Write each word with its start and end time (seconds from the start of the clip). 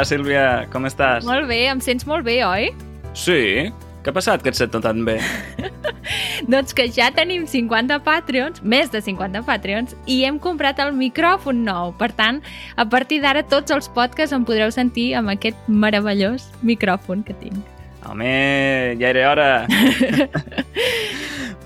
Hola, 0.00 0.08
Sílvia, 0.08 0.44
com 0.72 0.88
estàs? 0.88 1.26
Molt 1.28 1.44
bé, 1.44 1.66
em 1.68 1.80
sents 1.84 2.06
molt 2.08 2.24
bé, 2.24 2.38
oi? 2.40 2.70
Sí? 3.12 3.66
Què 4.00 4.08
ha 4.08 4.14
passat 4.16 4.40
que 4.40 4.48
et 4.48 4.56
sento 4.56 4.80
tan 4.80 5.02
bé? 5.04 5.18
doncs 6.54 6.72
que 6.72 6.86
ja 6.88 7.10
tenim 7.12 7.44
50 7.44 7.98
Patreons, 8.06 8.62
més 8.64 8.88
de 8.88 9.04
50 9.04 9.44
Patreons, 9.44 9.92
i 10.08 10.22
hem 10.24 10.40
comprat 10.40 10.80
el 10.80 10.96
micròfon 10.96 11.60
nou. 11.68 11.92
Per 12.00 12.08
tant, 12.16 12.40
a 12.80 12.88
partir 12.88 13.20
d'ara 13.20 13.44
tots 13.44 13.76
els 13.76 13.92
podcasts 13.92 14.32
em 14.32 14.48
podreu 14.48 14.72
sentir 14.72 15.10
amb 15.20 15.36
aquest 15.36 15.68
meravellós 15.68 16.48
micròfon 16.64 17.20
que 17.28 17.36
tinc. 17.44 17.60
Home, 18.08 18.32
ja 19.04 19.12
era 19.12 19.28
hora! 19.34 19.50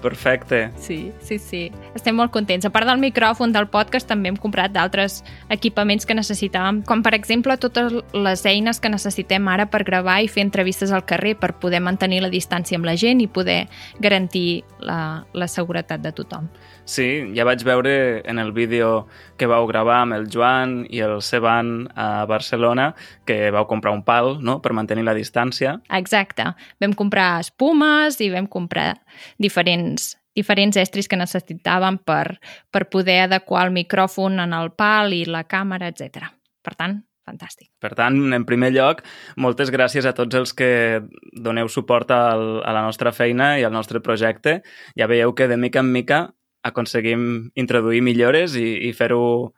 Perfecte. 0.05 0.71
Sí, 0.77 1.13
sí, 1.25 1.39
sí. 1.39 1.73
Estem 1.97 2.19
molt 2.21 2.29
contents. 2.29 2.67
A 2.69 2.71
part 2.75 2.85
del 2.85 3.01
micròfon 3.01 3.55
del 3.55 3.71
podcast, 3.73 4.05
també 4.05 4.29
hem 4.29 4.37
comprat 4.37 4.75
d'altres 4.75 5.23
equipaments 5.49 6.05
que 6.05 6.13
necessitàvem, 6.13 6.83
com 6.85 7.01
per 7.01 7.15
exemple 7.17 7.57
totes 7.57 7.97
les 8.13 8.45
eines 8.45 8.83
que 8.85 8.93
necessitem 8.93 9.49
ara 9.49 9.65
per 9.73 9.81
gravar 9.89 10.19
i 10.21 10.29
fer 10.29 10.45
entrevistes 10.45 10.93
al 10.93 11.07
carrer 11.09 11.33
per 11.41 11.55
poder 11.57 11.81
mantenir 11.81 12.21
la 12.21 12.29
distància 12.29 12.77
amb 12.77 12.85
la 12.85 12.99
gent 13.01 13.25
i 13.25 13.31
poder 13.33 13.63
garantir 13.97 14.61
la, 14.85 15.25
la 15.33 15.49
seguretat 15.49 16.05
de 16.05 16.13
tothom. 16.13 16.53
Sí, 16.85 17.33
ja 17.33 17.47
vaig 17.49 17.63
veure 17.65 18.21
en 18.29 18.39
el 18.39 18.53
vídeo 18.53 19.07
que 19.41 19.49
vau 19.49 19.65
gravar 19.67 20.03
amb 20.03 20.17
el 20.19 20.27
Joan 20.29 20.83
i 20.93 21.01
el 21.01 21.23
Seban 21.25 21.89
a 21.97 22.27
Barcelona 22.29 22.91
que 23.25 23.49
vau 23.55 23.65
comprar 23.67 23.95
un 23.97 24.03
pal 24.05 24.37
no? 24.45 24.59
per 24.61 24.75
mantenir 24.77 25.07
la 25.09 25.15
distància. 25.17 25.79
Exacte. 25.89 26.51
Vam 26.85 26.93
comprar 26.93 27.41
espumes 27.41 28.21
i 28.21 28.29
vam 28.35 28.51
comprar 28.53 28.93
diferents 29.41 30.13
diferents 30.35 30.77
estris 30.77 31.07
que 31.09 31.17
necessitàvem 31.17 32.01
per, 32.05 32.37
per 32.75 32.89
poder 32.91 33.21
adequar 33.29 33.69
el 33.69 33.75
micròfon 33.75 34.43
en 34.43 34.53
el 34.53 34.73
pal 34.75 35.15
i 35.15 35.23
la 35.31 35.45
càmera, 35.47 35.93
etc. 35.93 36.27
Per 36.59 36.75
tant, 36.75 36.99
fantàstic. 37.25 37.71
Per 37.81 37.93
tant, 37.97 38.19
en 38.35 38.45
primer 38.45 38.73
lloc, 38.75 39.05
moltes 39.41 39.71
gràcies 39.71 40.05
a 40.05 40.15
tots 40.17 40.35
els 40.35 40.53
que 40.59 41.03
doneu 41.33 41.71
suport 41.71 42.11
al, 42.11 42.65
a 42.67 42.75
la 42.75 42.83
nostra 42.83 43.15
feina 43.15 43.55
i 43.61 43.65
al 43.65 43.73
nostre 43.73 44.03
projecte. 44.03 44.59
Ja 44.99 45.07
veieu 45.07 45.33
que 45.39 45.47
de 45.49 45.57
mica 45.57 45.85
en 45.87 45.93
mica 45.95 46.25
aconseguim 46.65 47.51
introduir 47.61 48.03
millores 48.03 48.57
i, 48.57 48.89
i 48.89 48.93
fer-ho 48.97 49.53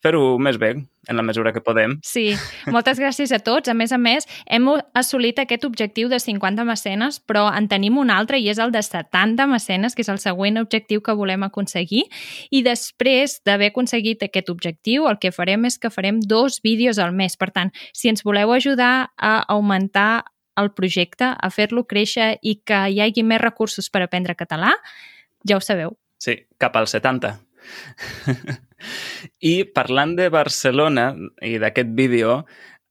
fer-ho 0.00 0.38
més 0.40 0.56
bé, 0.56 0.72
en 1.08 1.16
la 1.16 1.22
mesura 1.24 1.52
que 1.52 1.62
podem. 1.64 1.98
Sí, 2.06 2.32
moltes 2.72 2.98
gràcies 3.00 3.32
a 3.36 3.40
tots. 3.44 3.68
A 3.68 3.74
més 3.76 3.92
a 3.92 3.98
més, 4.00 4.26
hem 4.48 4.68
assolit 4.96 5.38
aquest 5.40 5.64
objectiu 5.68 6.08
de 6.08 6.18
50 6.20 6.64
mecenes, 6.68 7.20
però 7.20 7.46
en 7.52 7.68
tenim 7.68 7.98
un 8.00 8.12
altre 8.12 8.40
i 8.40 8.48
és 8.52 8.60
el 8.62 8.72
de 8.72 8.82
70 8.84 9.46
mecenes, 9.50 9.96
que 9.96 10.04
és 10.04 10.12
el 10.12 10.20
següent 10.22 10.60
objectiu 10.62 11.04
que 11.04 11.16
volem 11.16 11.44
aconseguir. 11.46 12.06
I 12.50 12.64
després 12.66 13.40
d'haver 13.44 13.70
aconseguit 13.74 14.24
aquest 14.24 14.50
objectiu, 14.52 15.08
el 15.10 15.20
que 15.20 15.34
farem 15.36 15.68
és 15.68 15.78
que 15.78 15.92
farem 15.92 16.20
dos 16.24 16.60
vídeos 16.64 16.98
al 16.98 17.12
mes. 17.16 17.36
Per 17.36 17.52
tant, 17.52 17.72
si 17.92 18.12
ens 18.12 18.24
voleu 18.24 18.52
ajudar 18.56 19.10
a 19.16 19.36
augmentar 19.52 20.24
el 20.60 20.72
projecte, 20.76 21.34
a 21.36 21.48
fer-lo 21.52 21.86
créixer 21.88 22.34
i 22.42 22.58
que 22.64 22.86
hi 22.90 23.00
hagi 23.00 23.24
més 23.24 23.40
recursos 23.40 23.88
per 23.92 24.02
aprendre 24.04 24.36
català, 24.36 24.74
ja 25.48 25.56
ho 25.56 25.62
sabeu, 25.64 25.94
Sí, 26.20 26.36
cap 26.60 26.76
al 26.76 26.86
70. 26.90 27.32
I 29.52 29.54
parlant 29.72 30.16
de 30.18 30.28
Barcelona 30.32 31.12
i 31.44 31.56
d'aquest 31.62 31.92
vídeo, 31.96 32.42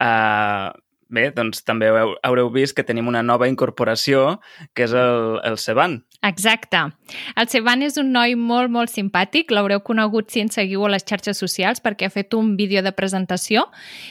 eh, 0.02 0.70
bé, 1.14 1.26
doncs 1.36 1.62
també 1.66 1.90
heu, 1.94 2.16
haureu 2.26 2.50
vist 2.54 2.74
que 2.78 2.86
tenim 2.86 3.10
una 3.10 3.22
nova 3.26 3.50
incorporació, 3.50 4.40
que 4.74 4.88
és 4.88 4.96
el, 4.98 5.38
el 5.46 5.60
Seban. 5.62 6.00
Exacte. 6.26 6.82
El 7.38 7.50
Seban 7.52 7.86
és 7.86 8.00
un 8.02 8.10
noi 8.16 8.34
molt, 8.38 8.72
molt 8.74 8.94
simpàtic. 8.94 9.54
L'haureu 9.54 9.84
conegut 9.86 10.34
si 10.34 10.42
ens 10.46 10.58
seguiu 10.58 10.86
a 10.86 10.94
les 10.96 11.06
xarxes 11.06 11.38
socials 11.42 11.84
perquè 11.86 12.10
ha 12.10 12.14
fet 12.14 12.34
un 12.38 12.56
vídeo 12.58 12.82
de 12.86 12.94
presentació. 12.98 13.68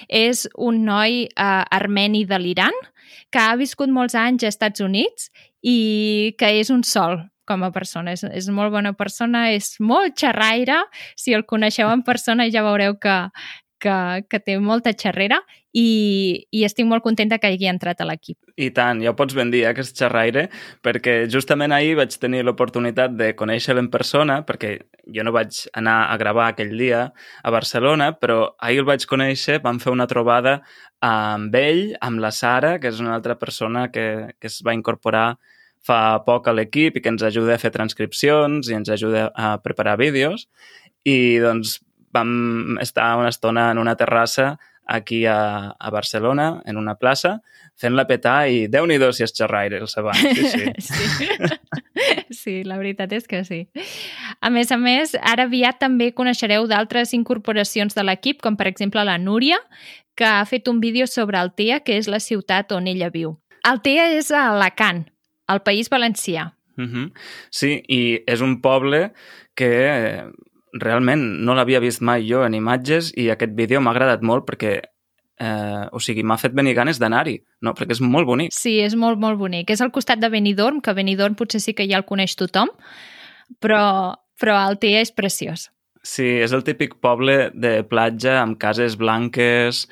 És 0.06 0.47
un 0.54 0.84
noi 0.87 1.25
eh, 1.26 1.48
armeni 1.81 2.22
de 2.26 2.38
l'Iran 2.38 2.78
que 3.34 3.42
ha 3.42 3.59
viscut 3.59 3.91
molts 3.91 4.15
anys 4.15 4.47
als 4.47 4.54
Estats 4.54 4.84
Units 4.84 5.32
i 5.62 6.37
que 6.38 6.54
és 6.60 6.71
un 6.71 6.87
sol 6.87 7.19
com 7.48 7.64
a 7.64 7.72
persona. 7.75 8.14
És, 8.16 8.26
és 8.28 8.50
molt 8.53 8.75
bona 8.75 8.92
persona, 8.98 9.48
és 9.56 9.76
molt 9.81 10.19
xerraire. 10.20 10.82
Si 11.16 11.36
el 11.36 11.47
coneixeu 11.48 11.91
en 11.92 12.04
persona 12.06 12.48
ja 12.53 12.66
veureu 12.66 12.98
que, 13.00 13.16
que, 13.82 13.97
que 14.28 14.41
té 14.42 14.59
molta 14.60 14.92
xerrera 14.92 15.41
i, 15.76 16.47
i 16.50 16.64
estic 16.66 16.86
molt 16.88 17.04
contenta 17.04 17.38
que 17.38 17.50
hagi 17.50 17.69
entrat 17.70 18.00
a 18.00 18.06
l'equip. 18.09 18.36
I 18.59 18.70
tant, 18.75 19.03
ja 19.04 19.12
ho 19.12 19.16
pots 19.19 19.36
ben 19.36 19.53
dir, 19.53 19.64
eh, 19.69 19.75
que 19.76 19.84
és 19.84 19.92
xerraire, 19.94 20.48
perquè 20.84 21.20
justament 21.31 21.75
ahir 21.75 21.94
vaig 22.00 22.16
tenir 22.20 22.42
l'oportunitat 22.47 23.14
de 23.19 23.32
conèixer-lo 23.38 23.84
en 23.84 23.91
persona, 23.92 24.41
perquè 24.48 24.75
jo 25.15 25.25
no 25.25 25.34
vaig 25.34 25.62
anar 25.78 25.98
a 26.09 26.16
gravar 26.20 26.50
aquell 26.50 26.75
dia 26.78 27.04
a 27.42 27.54
Barcelona, 27.54 28.12
però 28.19 28.54
ahir 28.59 28.82
el 28.82 28.88
vaig 28.88 29.06
conèixer, 29.09 29.60
vam 29.65 29.80
fer 29.82 29.94
una 29.94 30.09
trobada 30.10 30.59
amb 31.04 31.54
ell, 31.54 31.94
amb 32.03 32.25
la 32.25 32.32
Sara, 32.34 32.78
que 32.82 32.91
és 32.91 32.98
una 33.04 33.15
altra 33.15 33.38
persona 33.38 33.88
que, 33.94 34.34
que 34.41 34.50
es 34.50 34.60
va 34.66 34.75
incorporar 34.75 35.38
fa 35.84 36.21
poc 36.27 36.49
a 36.49 36.55
l'equip 36.55 36.97
i 36.97 37.03
que 37.03 37.12
ens 37.12 37.25
ajuda 37.25 37.56
a 37.56 37.62
fer 37.62 37.72
transcripcions 37.75 38.69
i 38.69 38.77
ens 38.77 38.91
ajuda 38.93 39.28
a 39.34 39.56
preparar 39.62 39.99
vídeos 40.00 40.49
i 41.05 41.39
doncs 41.43 41.78
vam 42.12 42.78
estar 42.83 43.15
una 43.19 43.31
estona 43.33 43.71
en 43.71 43.78
una 43.78 43.97
terrassa 43.97 44.56
aquí 44.89 45.27
a, 45.27 45.77
a 45.78 45.91
Barcelona, 45.91 46.62
en 46.65 46.78
una 46.81 46.94
plaça, 46.97 47.43
fent-la 47.77 48.06
petar 48.09 48.49
i 48.49 48.65
déu 48.72 48.87
nhi 48.89 48.97
si 49.12 49.22
és 49.22 49.34
xerraire 49.37 49.78
el 49.78 49.87
Saban. 49.87 50.16
Sí, 50.16 50.49
sí. 50.49 50.72
sí. 50.89 51.28
sí, 52.41 52.55
la 52.65 52.78
veritat 52.81 53.12
és 53.12 53.28
que 53.28 53.45
sí. 53.45 53.69
A 54.41 54.50
més 54.50 54.72
a 54.72 54.78
més, 54.81 55.15
ara 55.21 55.45
aviat 55.45 55.78
també 55.78 56.10
coneixereu 56.16 56.66
d'altres 56.66 57.12
incorporacions 57.12 57.95
de 57.95 58.03
l'equip, 58.03 58.41
com 58.41 58.56
per 58.56 58.66
exemple 58.72 59.05
la 59.05 59.19
Núria, 59.19 59.60
que 60.16 60.25
ha 60.25 60.45
fet 60.49 60.66
un 60.72 60.81
vídeo 60.81 61.06
sobre 61.06 61.39
Altea, 61.39 61.81
que 61.84 62.00
és 62.00 62.09
la 62.09 62.19
ciutat 62.19 62.72
on 62.72 62.89
ella 62.89 63.12
viu. 63.12 63.37
Altea 63.69 64.09
és 64.16 64.33
a 64.33 64.49
Alacant, 64.55 65.05
al 65.48 65.62
País 65.66 65.91
Valencià. 65.91 66.53
Uh 66.78 66.84
-huh. 66.84 67.12
Sí, 67.50 67.82
i 67.88 68.22
és 68.26 68.41
un 68.41 68.60
poble 68.60 69.12
que 69.54 70.31
realment 70.72 71.22
no 71.44 71.54
l'havia 71.54 71.81
vist 71.81 72.00
mai 72.00 72.28
jo 72.28 72.44
en 72.44 72.54
imatges 72.54 73.12
i 73.16 73.31
aquest 73.31 73.53
vídeo 73.56 73.81
m'ha 73.81 73.91
agradat 73.91 74.22
molt 74.22 74.44
perquè 74.47 74.81
eh, 75.38 75.86
o 75.92 76.00
sigui, 76.03 76.22
m'ha 76.22 76.36
fet 76.36 76.54
venir 76.56 76.75
ganes 76.75 76.98
d'anar-hi, 76.98 77.38
no? 77.62 77.75
perquè 77.75 77.97
és 77.97 78.00
molt 78.00 78.26
bonic. 78.26 78.53
Sí, 78.54 78.78
és 78.81 78.94
molt, 78.98 79.19
molt 79.19 79.38
bonic. 79.38 79.70
És 79.70 79.81
al 79.81 79.92
costat 79.94 80.20
de 80.20 80.31
Benidorm, 80.32 80.81
que 80.81 80.94
Benidorm 80.97 81.34
potser 81.38 81.60
sí 81.60 81.75
que 81.75 81.86
ja 81.88 82.00
el 82.00 82.06
coneix 82.09 82.36
tothom, 82.38 82.69
però, 83.62 83.82
però 84.41 84.59
Altea 84.59 85.00
és 85.00 85.15
preciós. 85.15 85.70
Sí, 86.08 86.26
és 86.41 86.54
el 86.56 86.64
típic 86.64 86.96
poble 87.04 87.50
de 87.52 87.82
platja 87.84 88.38
amb 88.41 88.56
cases 88.60 88.96
blanques, 88.96 89.84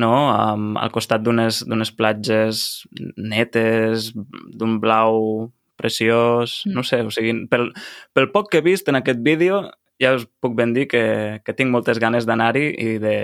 no? 0.00 0.12
Um, 0.32 0.74
al 0.80 0.90
costat 0.94 1.22
d'unes 1.22 1.92
platges 1.98 2.82
netes, 3.16 4.10
d'un 4.14 4.80
blau 4.82 5.50
preciós, 5.80 6.62
mm. 6.66 6.74
no 6.74 6.82
sé, 6.84 7.02
o 7.06 7.12
sigui, 7.14 7.46
pel, 7.52 7.70
pel 8.16 8.28
poc 8.34 8.50
que 8.50 8.60
he 8.60 8.66
vist 8.66 8.90
en 8.90 8.98
aquest 8.98 9.22
vídeo 9.24 9.62
ja 10.00 10.14
us 10.16 10.24
puc 10.40 10.54
ben 10.56 10.72
dir 10.72 10.86
que, 10.88 11.04
que 11.44 11.52
tinc 11.56 11.70
moltes 11.72 12.00
ganes 12.00 12.26
d'anar-hi 12.28 12.70
i 12.72 12.98
de 13.02 13.14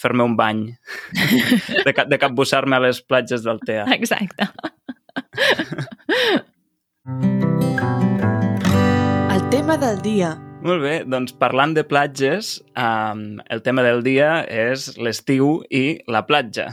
fer-me 0.00 0.26
un 0.26 0.34
bany, 0.38 0.64
de, 1.86 1.92
de 1.94 2.18
capbussar-me 2.20 2.76
a 2.76 2.82
les 2.88 3.00
platges 3.02 3.46
del 3.46 3.62
Tea. 3.64 3.86
Exacte. 3.94 4.50
El 9.34 9.48
tema 9.50 9.76
del 9.78 10.02
dia. 10.02 10.34
Molt 10.64 10.80
bé, 10.80 10.94
doncs 11.04 11.34
parlant 11.36 11.74
de 11.76 11.84
platges, 11.84 12.56
um, 12.72 13.36
el 13.52 13.60
tema 13.64 13.82
del 13.84 14.00
dia 14.06 14.38
és 14.48 14.94
l'estiu 14.96 15.58
i 15.68 15.98
la 16.08 16.24
platja, 16.24 16.70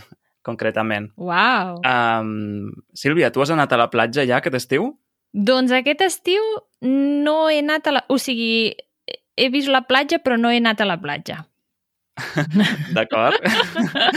concretament. 0.48 1.10
Uau! 1.20 1.82
Um, 1.84 2.72
Sílvia, 2.96 3.34
tu 3.36 3.44
has 3.44 3.52
anat 3.52 3.76
a 3.76 3.82
la 3.82 3.90
platja 3.92 4.24
ja 4.30 4.40
aquest 4.40 4.56
estiu? 4.62 4.94
Doncs 5.36 5.76
aquest 5.76 6.06
estiu 6.08 6.44
no 6.82 7.36
he 7.52 7.60
anat 7.60 7.92
a 7.92 7.96
la... 7.98 8.06
O 8.08 8.16
sigui, 8.20 8.72
he 9.36 9.52
vist 9.52 9.72
la 9.72 9.84
platja 9.88 10.22
però 10.24 10.40
no 10.40 10.52
he 10.52 10.64
anat 10.64 10.84
a 10.84 10.88
la 10.88 11.00
platja. 11.04 11.42
D'acord. 12.96 13.44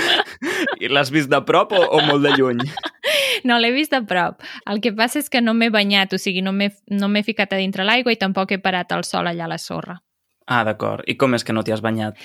I 0.82 0.91
l'has 0.91 1.11
vist 1.15 1.31
de 1.35 1.43
prop 1.47 1.75
o, 1.75 1.82
o 1.82 2.03
molt 2.06 2.27
de 2.27 2.35
lluny? 2.38 2.62
No, 3.49 3.59
l'he 3.59 3.73
vist 3.75 3.93
de 3.93 4.03
prop. 4.07 4.43
El 4.71 4.81
que 4.81 4.93
passa 4.93 5.19
és 5.19 5.31
que 5.31 5.43
no 5.43 5.55
m'he 5.55 5.71
banyat, 5.75 6.15
o 6.15 6.19
sigui, 6.19 6.43
no 6.43 6.53
m'he 6.53 6.71
no 6.91 7.11
ficat 7.25 7.53
a 7.53 7.61
dintre 7.61 7.85
l'aigua 7.85 8.13
i 8.13 8.21
tampoc 8.21 8.53
he 8.53 8.59
parat 8.59 8.93
al 8.93 9.05
sol 9.05 9.27
allà 9.27 9.45
a 9.45 9.55
la 9.55 9.59
sorra. 9.59 10.01
Ah, 10.47 10.61
d'acord. 10.65 11.07
I 11.09 11.17
com 11.17 11.33
és 11.37 11.45
que 11.45 11.55
no 11.57 11.63
t'hi 11.65 11.73
has 11.73 11.81
banyat? 11.81 12.19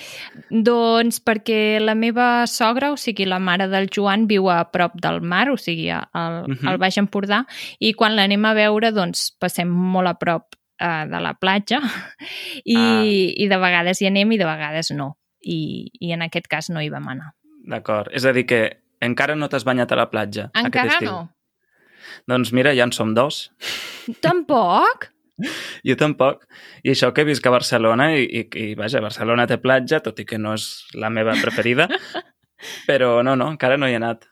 Doncs 0.51 1.21
perquè 1.23 1.79
la 1.79 1.95
meva 1.95 2.43
sogra, 2.51 2.91
o 2.91 2.97
sigui, 2.99 3.23
la 3.29 3.39
mare 3.39 3.69
del 3.71 3.87
Joan, 3.95 4.25
viu 4.27 4.49
a 4.51 4.65
prop 4.73 4.97
del 4.99 5.21
mar, 5.23 5.45
o 5.53 5.55
sigui, 5.57 5.87
al, 5.89 6.03
uh 6.43 6.51
-huh. 6.51 6.67
al 6.67 6.77
Baix 6.77 6.97
Empordà, 6.97 7.45
i 7.79 7.93
quan 7.93 8.15
l'anem 8.15 8.45
a 8.45 8.53
veure, 8.53 8.91
doncs, 8.91 9.37
passem 9.39 9.69
molt 9.69 10.07
a 10.07 10.15
prop 10.15 10.55
uh, 10.81 11.05
de 11.07 11.19
la 11.19 11.33
platja 11.33 11.79
i, 12.65 12.75
ah. 12.75 13.03
i 13.05 13.47
de 13.47 13.57
vegades 13.57 14.01
hi 14.01 14.07
anem 14.07 14.31
i 14.31 14.37
de 14.37 14.45
vegades 14.45 14.91
no. 14.91 15.15
I, 15.41 15.87
i 15.99 16.11
en 16.11 16.21
aquest 16.21 16.47
cas 16.47 16.69
no 16.69 16.81
hi 16.81 16.89
vam 16.89 17.07
anar. 17.07 17.31
D'acord. 17.63 18.09
És 18.11 18.25
a 18.25 18.33
dir 18.33 18.45
que 18.45 18.78
encara 19.01 19.35
no 19.35 19.49
t'has 19.49 19.65
banyat 19.67 19.91
a 19.91 19.99
la 19.99 20.09
platja 20.11 20.49
Encara 20.53 20.95
aquest 20.95 21.03
estiu. 21.03 21.11
no. 21.11 21.29
Doncs 22.29 22.51
mira, 22.55 22.73
ja 22.75 22.87
en 22.87 22.91
som 22.95 23.13
dos. 23.13 23.49
Tampoc? 24.25 25.09
Jo 25.87 25.95
tampoc. 25.95 26.41
I 26.83 26.91
això 26.91 27.13
que 27.15 27.23
visc 27.23 27.45
a 27.47 27.53
Barcelona 27.53 28.09
i, 28.17 28.25
i, 28.27 28.41
i 28.59 28.73
vaja, 28.75 28.99
Barcelona 28.99 29.45
té 29.47 29.55
platja, 29.61 30.01
tot 30.03 30.19
i 30.19 30.25
que 30.27 30.35
no 30.41 30.51
és 30.57 30.65
la 30.99 31.07
meva 31.13 31.31
preferida, 31.39 31.87
Però 32.87 33.21
no, 33.23 33.35
no, 33.39 33.47
encara 33.53 33.77
no 33.79 33.87
hi 33.87 33.95
he 33.95 33.99
anat. 33.99 34.25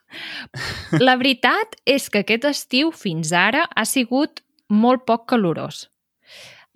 La 0.99 1.15
veritat 1.19 1.77
és 1.87 2.09
que 2.11 2.23
aquest 2.25 2.47
estiu, 2.49 2.91
fins 2.91 3.31
ara, 3.31 3.65
ha 3.71 3.85
sigut 3.87 4.41
molt 4.67 5.05
poc 5.07 5.27
calorós. 5.31 5.87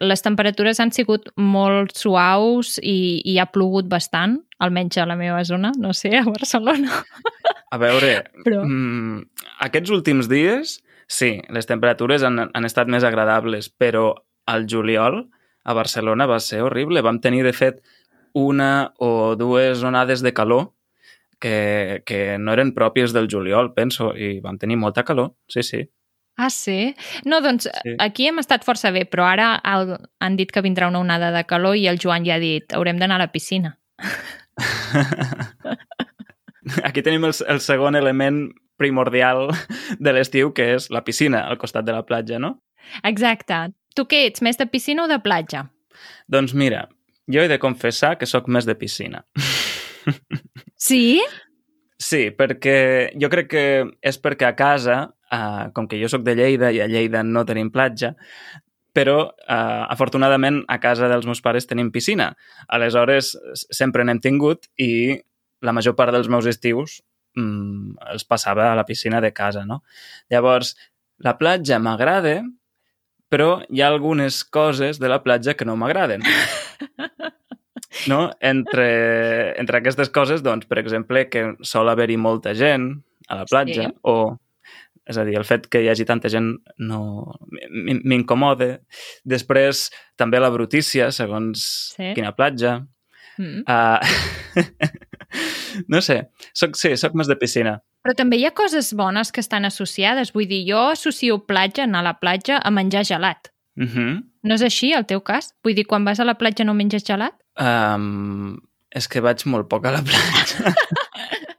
Les 0.02 0.24
temperatures 0.26 0.80
han 0.82 0.90
sigut 0.96 1.30
molt 1.38 1.94
suaus 2.00 2.80
i, 2.82 3.22
i 3.30 3.36
ha 3.38 3.46
plogut 3.54 3.86
bastant, 3.90 4.40
almenys 4.62 4.98
a 4.98 5.06
la 5.06 5.18
meva 5.20 5.44
zona, 5.46 5.72
no 5.78 5.94
sé, 5.94 6.16
a 6.18 6.24
Barcelona. 6.26 7.04
A 7.72 7.78
veure, 7.80 8.16
Però- 8.44 8.64
mm, 8.66 9.22
aquests 9.68 9.94
últims 9.94 10.28
dies, 10.32 10.80
sí, 11.08 11.36
les 11.54 11.70
temperatures 11.70 12.26
han, 12.28 12.48
han 12.50 12.68
estat 12.68 12.90
més 12.90 13.06
agradables, 13.08 13.70
però 13.70 14.16
al 14.50 14.66
juliol 14.68 15.22
a 15.64 15.74
Barcelona 15.78 16.26
va 16.28 16.40
ser 16.42 16.64
horrible. 16.66 17.04
Vam 17.06 17.22
tenir, 17.22 17.44
de 17.46 17.54
fet, 17.54 17.82
una 18.34 18.94
o 19.00 19.36
dues 19.38 19.84
onades 19.84 20.24
de 20.26 20.34
calor 20.34 20.72
que, 21.42 22.02
que 22.06 22.38
no 22.40 22.54
eren 22.54 22.74
pròpies 22.74 23.14
del 23.14 23.30
juliol, 23.32 23.74
penso, 23.78 24.12
i 24.18 24.40
vam 24.42 24.58
tenir 24.62 24.78
molta 24.82 25.04
calor, 25.04 25.36
sí, 25.48 25.64
sí. 25.64 25.86
Ah, 26.42 26.50
sí? 26.50 26.96
No, 27.26 27.42
doncs 27.46 27.68
Sí. 27.84 27.94
aquí 28.02 28.26
hem 28.32 28.40
estat 28.42 28.64
força 28.66 28.90
bé, 28.96 29.04
però 29.06 29.28
ara 29.30 29.52
el, 29.76 29.94
han 30.20 30.36
dit 30.40 30.50
que 30.52 30.64
vindrà 30.66 30.88
una 30.90 31.00
onada 31.04 31.30
de 31.36 31.44
calor 31.46 31.76
i 31.78 31.86
el 31.92 32.00
Joan 32.02 32.26
ja 32.26 32.40
ha 32.40 32.42
dit 32.42 32.74
haurem 32.74 32.98
d'anar 32.98 33.20
a 33.20 33.26
la 33.26 33.32
piscina. 33.32 33.76
Aquí 36.84 37.02
tenim 37.02 37.26
el, 37.26 37.34
el 37.50 37.60
segon 37.62 37.96
element 37.98 38.52
primordial 38.82 39.50
de 40.00 40.14
l'estiu, 40.14 40.52
que 40.58 40.72
és 40.76 40.90
la 40.94 41.04
piscina 41.06 41.44
al 41.50 41.58
costat 41.62 41.86
de 41.86 41.94
la 41.96 42.04
platja, 42.06 42.40
no? 42.42 42.56
Exacte. 43.06 43.58
Tu 43.96 44.06
què 44.10 44.24
ets, 44.30 44.42
més 44.46 44.58
de 44.58 44.66
piscina 44.70 45.06
o 45.06 45.10
de 45.12 45.20
platja? 45.22 45.68
Doncs 46.32 46.54
mira, 46.58 46.88
jo 47.30 47.44
he 47.44 47.50
de 47.52 47.60
confessar 47.62 48.16
que 48.18 48.30
sóc 48.30 48.48
més 48.48 48.66
de 48.70 48.76
piscina. 48.80 49.26
Sí? 50.82 51.20
Sí, 52.02 52.30
perquè 52.34 53.12
jo 53.22 53.30
crec 53.30 53.50
que 53.52 53.66
és 54.02 54.18
perquè 54.22 54.48
a 54.50 54.56
casa, 54.58 54.96
uh, 55.32 55.72
com 55.74 55.88
que 55.88 56.00
jo 56.02 56.10
sóc 56.12 56.24
de 56.28 56.36
Lleida 56.36 56.72
i 56.72 56.82
a 56.84 56.88
Lleida 56.92 57.24
no 57.24 57.46
tenim 57.48 57.72
platja, 57.74 58.14
però 58.94 59.18
uh, 59.32 59.84
afortunadament 59.94 60.64
a 60.68 60.80
casa 60.84 61.08
dels 61.08 61.26
meus 61.26 61.42
pares 61.42 61.68
tenim 61.68 61.92
piscina. 61.92 62.34
Aleshores, 62.68 63.34
sempre 63.72 64.04
n'hem 64.04 64.20
tingut 64.20 64.68
i 64.78 65.18
la 65.62 65.72
major 65.74 65.96
part 65.96 66.12
dels 66.12 66.28
meus 66.32 66.48
estius 66.50 67.00
mm, 67.38 68.02
els 68.12 68.26
passava 68.28 68.72
a 68.72 68.76
la 68.76 68.86
piscina 68.88 69.22
de 69.22 69.32
casa, 69.32 69.64
no? 69.66 69.84
Llavors, 70.30 70.76
la 71.24 71.38
platja 71.38 71.80
m'agrada, 71.80 72.42
però 73.32 73.62
hi 73.70 73.80
ha 73.80 73.88
algunes 73.88 74.42
coses 74.44 75.00
de 75.00 75.08
la 75.08 75.22
platja 75.24 75.56
que 75.56 75.66
no 75.66 75.78
m'agraden. 75.80 76.26
No? 78.08 78.32
Entre, 78.40 79.54
entre 79.60 79.78
aquestes 79.82 80.10
coses, 80.10 80.42
doncs, 80.42 80.66
per 80.66 80.80
exemple, 80.80 81.26
que 81.30 81.42
sol 81.68 81.90
haver-hi 81.92 82.16
molta 82.18 82.54
gent 82.58 83.04
a 83.28 83.36
la 83.42 83.46
platja, 83.46 83.90
Sí. 83.90 83.98
o 84.02 84.40
és 85.10 85.18
a 85.18 85.24
dir, 85.26 85.36
el 85.38 85.44
fet 85.48 85.68
que 85.68 85.82
hi 85.82 85.90
hagi 85.90 86.06
tanta 86.06 86.30
gent 86.30 86.54
no 86.78 87.00
m- 87.52 88.02
m'incomoda. 88.06 88.80
Després, 89.26 89.90
també 90.16 90.40
la 90.40 90.50
brutícia, 90.54 91.12
segons 91.12 91.94
Sí. 91.96 92.14
quina 92.16 92.36
platja. 92.36 92.88
Mm. 93.38 93.64
Uh, 93.66 94.00
no 95.88 96.02
sé, 96.02 96.30
soc, 96.54 96.76
sí, 96.76 96.96
soc 97.00 97.16
més 97.18 97.28
de 97.32 97.38
piscina. 97.40 97.78
Però 98.04 98.16
també 98.18 98.38
hi 98.42 98.46
ha 98.46 98.54
coses 98.58 98.94
bones 98.98 99.32
que 99.32 99.42
estan 99.42 99.66
associades. 99.66 100.34
Vull 100.34 100.48
dir, 100.50 100.64
jo 100.70 100.80
associo 100.92 101.40
platja, 101.48 101.84
anar 101.86 102.02
a 102.02 102.10
la 102.12 102.16
platja, 102.20 102.58
a 102.58 102.72
menjar 102.72 103.06
gelat. 103.06 103.52
Uh 103.78 103.84
-huh. 103.88 104.24
No 104.44 104.56
és 104.56 104.62
així, 104.62 104.92
el 104.94 105.06
teu 105.06 105.22
cas? 105.22 105.54
Vull 105.64 105.76
dir, 105.76 105.86
quan 105.88 106.04
vas 106.06 106.20
a 106.20 106.26
la 106.26 106.36
platja 106.38 106.64
no 106.66 106.74
menges 106.74 107.04
gelat? 107.06 107.34
Um, 107.60 108.58
és 108.90 109.08
que 109.08 109.22
vaig 109.22 109.46
molt 109.46 109.68
poc 109.70 109.86
a 109.86 109.92
la 109.92 110.02
platja. 110.04 110.74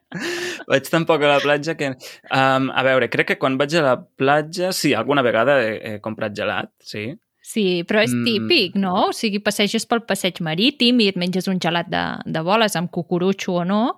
vaig 0.69 0.89
tan 0.91 1.05
poc 1.09 1.23
a 1.23 1.35
la 1.35 1.41
platja 1.43 1.75
que... 1.79 1.93
Um, 2.31 2.71
a 2.71 2.83
veure, 2.87 3.09
crec 3.13 3.33
que 3.33 3.39
quan 3.41 3.59
vaig 3.61 3.75
a 3.79 3.83
la 3.85 3.97
platja, 4.05 4.73
sí, 4.73 4.95
alguna 4.95 5.23
vegada 5.23 5.59
he, 5.65 5.75
he 5.83 6.01
comprat 6.05 6.35
gelat, 6.37 6.71
sí. 6.83 7.13
Sí, 7.43 7.83
però 7.83 7.99
és 8.05 8.13
Mm. 8.15 8.25
típic, 8.25 8.77
no? 8.79 9.09
O 9.09 9.13
sigui, 9.13 9.41
passeges 9.43 9.85
pel 9.91 10.05
passeig 10.07 10.39
marítim 10.41 11.01
i 11.03 11.09
et 11.11 11.17
menges 11.19 11.49
un 11.51 11.59
gelat 11.61 11.89
de, 11.91 12.03
de 12.25 12.41
boles 12.47 12.77
amb 12.79 12.91
cucurutxo 12.95 13.57
o 13.61 13.65
no, 13.67 13.97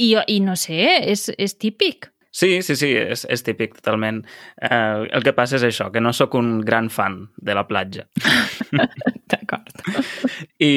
i, 0.00 0.14
i 0.26 0.38
no 0.40 0.54
sé, 0.56 0.78
és, 1.04 1.26
és 1.36 1.58
típic. 1.60 2.08
Sí, 2.36 2.62
sí, 2.64 2.74
sí, 2.76 2.90
és, 2.96 3.26
és 3.32 3.42
típic 3.44 3.76
totalment. 3.78 4.22
Uh, 4.60 5.04
el 5.12 5.22
que 5.24 5.32
passa 5.36 5.56
és 5.56 5.62
això, 5.68 5.90
que 5.92 6.00
no 6.04 6.12
sóc 6.12 6.34
un 6.36 6.58
gran 6.60 6.88
fan 6.92 7.22
de 7.36 7.54
la 7.56 7.66
platja. 7.68 8.04
D'acord. 9.32 9.72
I 10.60 10.72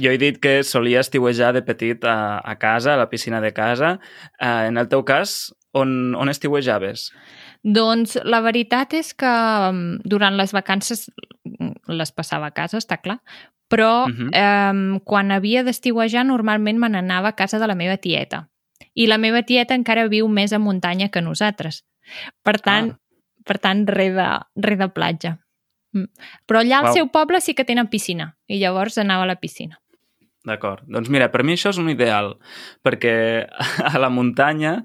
jo 0.00 0.10
he 0.10 0.18
dit 0.18 0.38
que 0.40 0.62
solia 0.64 1.00
estiuejar 1.00 1.52
de 1.54 1.62
petit 1.62 2.04
a, 2.04 2.40
a 2.44 2.56
casa, 2.58 2.94
a 2.94 2.96
la 2.96 3.08
piscina 3.10 3.40
de 3.40 3.52
casa. 3.52 3.98
Uh, 4.40 4.66
en 4.68 4.78
el 4.78 4.88
teu 4.88 5.04
cas, 5.04 5.52
on, 5.72 6.14
on 6.14 6.28
estiuejaves? 6.32 7.10
Doncs 7.62 8.16
la 8.24 8.40
veritat 8.42 8.94
és 8.98 9.12
que 9.14 9.28
mm, 9.28 10.02
durant 10.08 10.34
les 10.36 10.52
vacances 10.52 11.06
mm, 11.44 11.92
les 11.92 12.12
passava 12.12 12.48
a 12.48 12.56
casa, 12.56 12.78
està 12.80 12.98
clar, 13.02 13.20
però 13.72 14.06
Mhm. 14.08 14.30
eh, 14.34 15.00
quan 15.04 15.30
havia 15.32 15.62
d'estiuejar 15.64 16.24
normalment 16.26 16.78
me 16.78 16.88
n'anava 16.88 17.28
a 17.28 17.36
casa 17.36 17.58
de 17.58 17.66
la 17.66 17.74
meva 17.74 17.96
tieta. 17.96 18.48
I 18.94 19.06
la 19.06 19.16
meva 19.16 19.42
tieta 19.42 19.74
encara 19.74 20.08
viu 20.08 20.28
més 20.28 20.52
a 20.52 20.58
muntanya 20.58 21.08
que 21.08 21.22
nosaltres. 21.22 21.84
Per 22.42 22.58
tant, 22.60 22.90
Ah. 22.92 22.98
per 23.46 23.58
tant 23.58 23.86
re, 23.88 24.10
de, 24.12 24.26
re 24.56 24.76
de 24.76 24.88
platja. 24.88 25.38
Mm. 25.92 26.08
Però 26.46 26.60
allà 26.60 26.80
al 26.80 26.90
Uau. 26.90 26.98
seu 26.98 27.08
poble 27.12 27.40
sí 27.40 27.54
que 27.54 27.66
tenen 27.68 27.90
piscina 27.92 28.32
i 28.48 28.58
llavors 28.62 28.98
anava 28.98 29.26
a 29.26 29.32
la 29.32 29.40
piscina. 29.40 29.78
D'acord. 30.42 30.82
Doncs 30.90 31.06
mira, 31.12 31.28
per 31.30 31.44
mi 31.46 31.54
això 31.54 31.70
és 31.70 31.78
un 31.78 31.90
ideal, 31.92 32.32
perquè 32.82 33.14
a 33.92 33.98
la 34.02 34.10
muntanya 34.10 34.80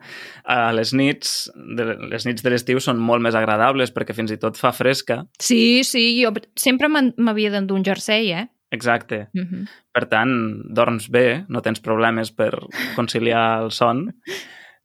a 0.46 0.60
les 0.78 0.94
nits, 0.94 1.50
de, 1.56 1.96
les 2.12 2.28
nits 2.30 2.46
de 2.46 2.54
l'estiu 2.54 2.82
són 2.84 3.02
molt 3.02 3.26
més 3.26 3.38
agradables 3.38 3.94
perquè 3.96 4.14
fins 4.14 4.34
i 4.34 4.38
tot 4.42 4.60
fa 4.60 4.72
fresca. 4.76 5.24
Sí, 5.42 5.82
sí, 5.88 6.12
jo 6.22 6.36
sempre 6.56 6.92
m'havia 6.92 7.56
d'endur 7.56 7.80
un 7.80 7.88
jersei, 7.88 8.30
eh? 8.38 8.46
Exacte. 8.70 9.30
Mm 9.34 9.48
-hmm. 9.48 9.68
Per 9.92 10.06
tant, 10.06 10.62
dorms 10.76 11.10
bé, 11.10 11.46
no 11.50 11.62
tens 11.62 11.80
problemes 11.80 12.32
per 12.32 12.52
conciliar 12.96 13.64
el 13.64 13.72
son 13.72 14.14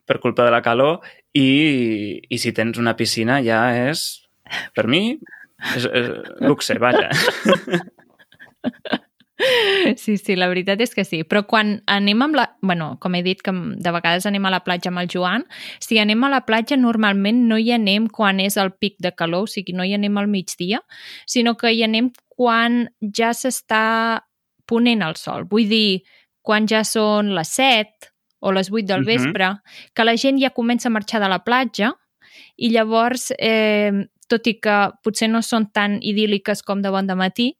per 0.05 0.19
culpa 0.19 0.43
de 0.45 0.51
la 0.51 0.61
calor 0.61 0.99
i, 1.33 2.19
i 2.29 2.37
si 2.37 2.51
tens 2.51 2.77
una 2.77 2.95
piscina 2.95 3.41
ja 3.43 3.89
és, 3.89 4.27
per 4.75 4.87
mi, 4.87 5.19
luxe, 6.41 6.77
vaja. 6.79 7.09
Sí, 9.97 10.17
sí, 10.21 10.35
la 10.37 10.47
veritat 10.47 10.79
és 10.85 10.93
que 10.95 11.03
sí. 11.03 11.23
Però 11.27 11.41
quan 11.49 11.73
anem 11.91 12.21
amb 12.23 12.37
la... 12.37 12.45
bueno, 12.61 12.93
com 13.01 13.15
he 13.17 13.23
dit, 13.25 13.41
que 13.43 13.51
de 13.51 13.91
vegades 13.91 14.27
anem 14.29 14.45
a 14.45 14.51
la 14.53 14.61
platja 14.63 14.91
amb 14.91 15.01
el 15.01 15.09
Joan, 15.11 15.43
si 15.83 15.97
anem 15.99 16.21
a 16.23 16.29
la 16.31 16.43
platja 16.47 16.77
normalment 16.79 17.41
no 17.49 17.57
hi 17.59 17.73
anem 17.75 18.07
quan 18.13 18.39
és 18.39 18.55
el 18.61 18.71
pic 18.77 18.95
de 19.03 19.11
calor, 19.11 19.49
o 19.49 19.51
sigui, 19.51 19.73
no 19.75 19.83
hi 19.83 19.95
anem 19.97 20.21
al 20.21 20.29
migdia, 20.31 20.79
sinó 21.27 21.55
que 21.59 21.73
hi 21.73 21.83
anem 21.83 22.11
quan 22.29 22.85
ja 23.01 23.33
s'està 23.35 24.21
ponent 24.69 25.03
el 25.03 25.17
sol. 25.19 25.47
Vull 25.49 25.67
dir, 25.67 26.03
quan 26.45 26.69
ja 26.69 26.83
són 26.87 27.33
les 27.35 27.51
7 27.57 28.13
o 28.39 28.51
les 28.55 28.69
8 28.71 28.85
del 28.87 29.03
Mhm. 29.03 29.07
vespre, 29.07 29.51
que 29.93 30.03
la 30.05 30.15
gent 30.15 30.39
ja 30.39 30.51
comença 30.53 30.87
a 30.87 30.91
marxar 30.93 31.19
de 31.19 31.29
la 31.29 31.43
platja 31.43 31.93
i 32.55 32.69
llavors, 32.69 33.33
eh, 33.39 33.91
tot 34.27 34.47
i 34.47 34.57
que 34.59 34.77
potser 35.03 35.29
no 35.29 35.41
són 35.41 35.69
tan 35.71 35.99
idíl·liques 36.01 36.63
com 36.63 36.81
de 36.81 36.89
bon 36.93 37.07
de 37.07 37.15
matí, 37.15 37.57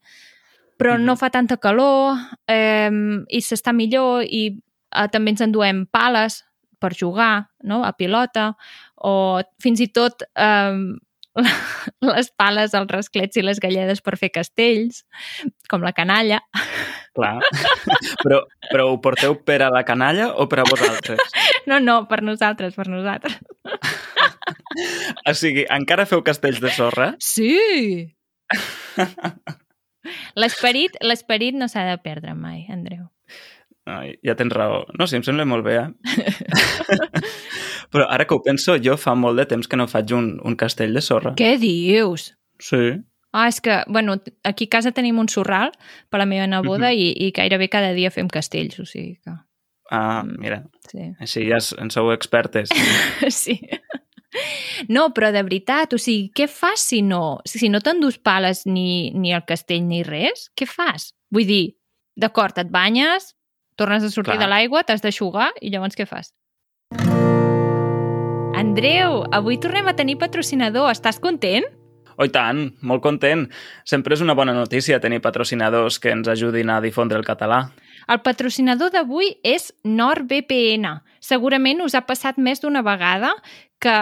però 0.77 0.95
Mhm. 0.97 1.05
no 1.05 1.15
fa 1.15 1.29
tanta 1.29 1.57
calor 1.57 2.17
eh, 2.47 2.89
i 3.29 3.39
s'està 3.41 3.73
millor 3.73 4.23
i 4.23 4.59
eh, 4.95 5.07
també 5.11 5.31
ens 5.31 5.41
enduem 5.41 5.85
pales 5.85 6.43
per 6.79 6.93
jugar 6.93 7.47
no? 7.63 7.83
a 7.85 7.93
pilota 7.93 8.55
o 8.97 9.41
fins 9.61 9.79
i 9.79 9.87
tot 9.87 10.23
eh, 10.35 10.75
les 12.01 12.29
pales, 12.37 12.73
els 12.73 12.91
rasclets 12.91 13.37
i 13.37 13.41
les 13.41 13.59
galledes 13.59 14.01
per 14.01 14.17
fer 14.17 14.29
castells, 14.29 15.03
com 15.69 15.81
la 15.81 15.91
canalla. 15.91 16.41
Clar. 17.13 17.39
Però, 18.23 18.39
però 18.71 18.85
ho 18.89 18.99
porteu 19.01 19.35
per 19.45 19.59
a 19.61 19.69
la 19.69 19.83
canalla 19.83 20.31
o 20.39 20.47
per 20.49 20.59
a 20.61 20.63
vosaltres? 20.65 21.19
No, 21.67 21.79
no, 21.79 22.07
per 22.07 22.21
nosaltres, 22.23 22.73
per 22.73 22.87
nosaltres. 22.87 23.35
O 25.29 25.33
sigui, 25.37 25.65
encara 25.69 26.05
feu 26.09 26.23
castells 26.23 26.59
de 26.61 26.69
sorra? 26.73 27.13
Sí! 27.19 28.15
L'esperit 30.35 30.97
l'esperit 31.01 31.55
no 31.55 31.69
s'ha 31.71 31.85
de 31.87 31.97
perdre 32.03 32.33
mai, 32.35 32.65
Andreu. 32.73 33.05
Ai, 33.87 34.13
ja 34.23 34.35
tens 34.39 34.53
raó. 34.55 34.83
No, 34.99 35.07
sí, 35.07 35.17
em 35.19 35.23
sembla 35.27 35.43
molt 35.47 35.65
bé, 35.65 35.77
eh? 35.81 35.89
Però 37.91 38.05
ara 38.09 38.25
que 38.27 38.35
ho 38.35 38.41
penso, 38.43 38.77
jo 38.83 38.95
fa 38.99 39.13
molt 39.15 39.39
de 39.39 39.45
temps 39.49 39.67
que 39.67 39.79
no 39.79 39.87
faig 39.91 40.13
un, 40.15 40.37
un 40.47 40.55
castell 40.59 40.95
de 40.95 41.01
sorra. 41.03 41.33
Què 41.39 41.55
dius? 41.59 42.29
Sí. 42.63 42.93
Ah, 43.33 43.47
és 43.49 43.59
que, 43.65 43.79
bueno, 43.89 44.15
aquí 44.45 44.67
a 44.69 44.73
casa 44.77 44.91
tenim 44.95 45.17
un 45.19 45.27
sorral 45.31 45.71
per 46.09 46.19
la 46.21 46.27
meva 46.29 46.45
neboda 46.47 46.91
Mhm. 46.91 46.99
i, 46.99 47.07
i 47.27 47.31
gairebé 47.35 47.67
cada 47.69 47.91
dia 47.93 48.11
fem 48.11 48.27
castells, 48.29 48.79
o 48.79 48.85
sigui 48.85 49.17
que... 49.23 49.33
Ah, 49.91 50.23
Mm. 50.23 50.37
mira, 50.39 50.63
Sí. 50.89 51.11
així 51.19 51.43
ja 51.49 51.57
en 51.81 51.91
sou 51.91 52.11
expertes. 52.13 52.69
sí. 53.29 53.59
No, 54.89 55.09
però 55.13 55.29
de 55.31 55.43
veritat, 55.45 55.93
o 55.93 56.01
sigui, 56.01 56.31
què 56.35 56.49
fas 56.49 56.81
si 56.89 57.03
no, 57.05 57.39
si 57.45 57.69
no 57.69 57.79
t'endús 57.83 58.17
pales 58.17 58.65
ni, 58.65 59.11
ni 59.13 59.31
el 59.35 59.45
castell 59.47 59.85
ni 59.85 60.01
res? 60.03 60.49
Què 60.57 60.67
fas? 60.67 61.11
Vull 61.33 61.47
dir, 61.47 61.63
d'acord, 62.19 62.57
et 62.59 62.71
banyes, 62.73 63.33
Tornes 63.75 64.03
a 64.03 64.09
sortir 64.09 64.35
Clar. 64.35 64.45
de 64.45 64.49
l'aigua, 64.49 64.83
t'has 64.85 65.01
d'aixugar 65.01 65.49
i 65.61 65.71
llavors 65.73 65.97
què 65.97 66.05
fas? 66.05 66.33
Andreu, 68.53 69.23
avui 69.33 69.57
tornem 69.57 69.89
a 69.89 69.95
tenir 69.97 70.19
patrocinador. 70.21 70.91
Estàs 70.93 71.17
content? 71.21 71.65
Oh, 72.13 72.27
tant, 72.29 72.67
molt 72.85 73.01
content. 73.01 73.47
Sempre 73.89 74.13
és 74.13 74.21
una 74.21 74.35
bona 74.37 74.53
notícia 74.53 75.01
tenir 75.01 75.23
patrocinadors 75.23 75.97
que 75.97 76.13
ens 76.13 76.29
ajudin 76.29 76.69
a 76.69 76.79
difondre 76.83 77.17
el 77.17 77.25
català. 77.25 77.71
El 78.05 78.21
patrocinador 78.21 78.91
d'avui 78.93 79.31
és 79.41 79.71
NordVPN. 79.83 80.99
Segurament 81.23 81.81
us 81.81 81.97
ha 81.97 82.05
passat 82.05 82.37
més 82.37 82.61
d'una 82.61 82.83
vegada 82.85 83.33
que 83.81 83.95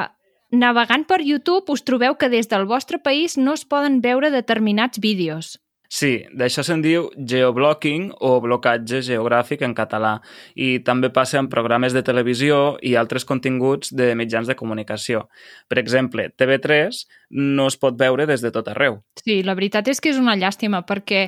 navegant 0.51 1.07
per 1.07 1.21
YouTube 1.23 1.71
us 1.71 1.83
trobeu 1.87 2.15
que 2.19 2.29
des 2.29 2.47
del 2.51 2.67
vostre 2.67 2.99
país 2.99 3.37
no 3.37 3.53
es 3.53 3.65
poden 3.65 4.01
veure 4.01 4.31
determinats 4.31 4.99
vídeos. 4.99 5.57
Sí, 5.91 6.21
d'això 6.31 6.63
se'n 6.63 6.79
diu 6.79 7.09
geoblocking 7.27 8.13
o 8.23 8.37
blocatge 8.39 9.01
geogràfic 9.03 9.65
en 9.67 9.73
català 9.75 10.13
i 10.55 10.77
també 10.87 11.09
passa 11.11 11.41
en 11.41 11.49
programes 11.51 11.91
de 11.91 12.03
televisió 12.07 12.77
i 12.79 12.93
altres 12.95 13.27
continguts 13.27 13.91
de 13.91 14.13
mitjans 14.15 14.47
de 14.47 14.55
comunicació. 14.55 15.25
Per 15.67 15.81
exemple, 15.81 16.29
TV3 16.39 17.01
no 17.35 17.67
es 17.67 17.75
pot 17.75 17.99
veure 17.99 18.23
des 18.29 18.39
de 18.39 18.53
tot 18.55 18.71
arreu. 18.71 19.01
Sí, 19.19 19.41
la 19.43 19.57
veritat 19.59 19.91
és 19.91 19.99
que 19.99 20.13
és 20.15 20.21
una 20.21 20.37
llàstima 20.39 20.85
perquè 20.87 21.27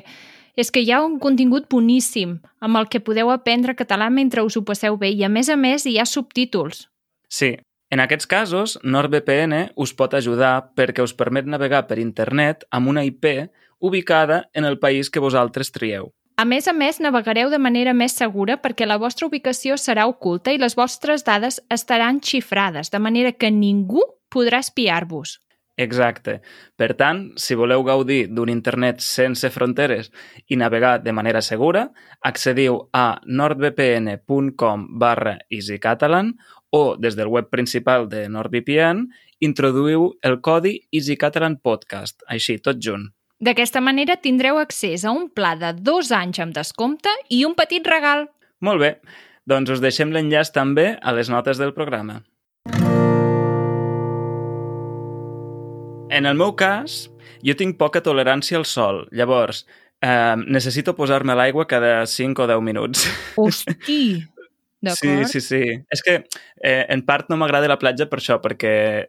és 0.56 0.72
que 0.72 0.80
hi 0.80 0.94
ha 0.96 1.02
un 1.04 1.20
contingut 1.20 1.68
boníssim 1.68 2.38
amb 2.64 2.80
el 2.80 2.88
que 2.88 3.04
podeu 3.04 3.34
aprendre 3.36 3.76
català 3.76 4.08
mentre 4.14 4.48
us 4.48 4.56
ho 4.56 4.64
passeu 4.64 4.96
bé 4.96 5.12
i 5.12 5.28
a 5.28 5.30
més 5.30 5.52
a 5.52 5.60
més 5.60 5.84
hi 5.84 5.98
ha 6.00 6.08
subtítols. 6.08 6.88
Sí, 7.28 7.58
en 7.94 8.02
aquests 8.02 8.26
casos, 8.26 8.80
NordVPN 8.82 9.68
us 9.78 9.92
pot 9.94 10.16
ajudar 10.18 10.72
perquè 10.74 11.04
us 11.06 11.14
permet 11.14 11.46
navegar 11.46 11.84
per 11.86 12.00
internet 12.02 12.66
amb 12.74 12.90
una 12.90 13.04
IP 13.06 13.28
ubicada 13.78 14.48
en 14.54 14.66
el 14.66 14.80
país 14.82 15.12
que 15.14 15.22
vosaltres 15.22 15.70
trieu. 15.76 16.10
A 16.42 16.46
més 16.50 16.66
a 16.68 16.74
més, 16.74 16.98
navegareu 16.98 17.52
de 17.54 17.60
manera 17.62 17.94
més 17.94 18.16
segura 18.18 18.58
perquè 18.58 18.88
la 18.90 18.98
vostra 18.98 19.28
ubicació 19.30 19.78
serà 19.78 20.08
oculta 20.10 20.50
i 20.50 20.58
les 20.58 20.74
vostres 20.74 21.22
dades 21.28 21.62
estaran 21.70 22.24
xifrades, 22.26 22.90
de 22.90 22.98
manera 22.98 23.32
que 23.38 23.52
ningú 23.54 24.02
podrà 24.34 24.64
espiar-vos. 24.66 25.38
Exacte. 25.78 26.40
Per 26.78 26.92
tant, 26.98 27.22
si 27.38 27.56
voleu 27.58 27.82
gaudir 27.86 28.28
d'un 28.30 28.50
internet 28.50 29.02
sense 29.02 29.50
fronteres 29.54 30.12
i 30.50 30.58
navegar 30.58 31.00
de 31.02 31.14
manera 31.14 31.42
segura, 31.42 31.88
accediu 32.22 32.90
a 32.94 33.20
nordvpn.com 33.26 34.86
barra 35.02 35.40
easycatalan 35.50 36.36
o 36.74 36.96
des 36.98 37.16
del 37.16 37.30
web 37.30 37.52
principal 37.54 38.08
de 38.10 38.26
NordVPN 38.34 39.06
introduïu 39.46 40.10
el 40.26 40.40
codi 40.42 40.80
EasyCatalan 40.92 41.60
Podcast, 41.62 42.26
així, 42.28 42.58
tot 42.58 42.82
junt. 42.82 43.12
D'aquesta 43.44 43.82
manera 43.84 44.16
tindreu 44.18 44.58
accés 44.58 45.04
a 45.06 45.12
un 45.14 45.28
pla 45.30 45.54
de 45.60 45.74
dos 45.86 46.12
anys 46.16 46.40
amb 46.42 46.56
descompte 46.56 47.12
i 47.30 47.44
un 47.46 47.54
petit 47.60 47.86
regal. 47.86 48.26
Molt 48.64 48.82
bé, 48.82 48.92
doncs 49.46 49.76
us 49.76 49.84
deixem 49.84 50.14
l'enllaç 50.16 50.54
també 50.56 50.94
a 50.98 51.14
les 51.14 51.30
notes 51.30 51.62
del 51.62 51.76
programa. 51.78 52.22
En 56.14 56.30
el 56.30 56.38
meu 56.38 56.54
cas, 56.56 57.10
jo 57.46 57.56
tinc 57.58 57.78
poca 57.78 58.02
tolerància 58.06 58.58
al 58.58 58.68
sol. 58.70 59.08
Llavors, 59.12 59.66
eh, 60.02 60.36
necessito 60.46 60.94
posar-me 60.96 61.36
l'aigua 61.36 61.66
cada 61.68 62.06
5 62.06 62.46
o 62.46 62.48
10 62.48 62.62
minuts. 62.62 63.10
Hosti! 63.36 64.04
Sí, 64.92 65.26
sí, 65.32 65.40
sí. 65.42 65.62
És 65.90 66.02
que 66.04 66.16
eh, 66.62 66.86
en 66.90 67.06
part 67.08 67.30
no 67.32 67.38
m'agrada 67.40 67.70
la 67.72 67.80
platja 67.80 68.10
per 68.12 68.20
això, 68.20 68.40
perquè 68.44 69.06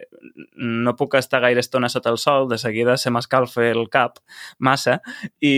no 0.57 0.95
puc 0.95 1.17
estar 1.19 1.41
gaire 1.43 1.61
estona 1.61 1.89
sota 1.91 2.13
el 2.15 2.19
sol, 2.19 2.49
de 2.49 2.59
seguida 2.63 2.97
se 2.97 3.11
m'escalfa 3.11 3.67
el 3.73 3.89
cap 3.91 4.21
massa 4.59 5.01
i, 5.41 5.55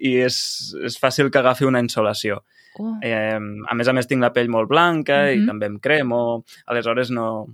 i 0.00 0.16
és, 0.26 0.40
és 0.84 0.98
fàcil 0.98 1.30
que 1.30 1.38
agafi 1.38 1.64
una 1.68 1.80
insolació. 1.80 2.42
Oh. 2.78 2.96
Eh, 3.02 3.38
a 3.38 3.74
més 3.74 3.88
a 3.88 3.92
més 3.94 4.06
tinc 4.10 4.22
la 4.22 4.32
pell 4.32 4.48
molt 4.50 4.68
blanca 4.70 5.24
Mhm. 5.30 5.42
i 5.42 5.46
també 5.46 5.66
em 5.66 5.78
cremo, 5.78 6.44
aleshores 6.66 7.10
no, 7.10 7.46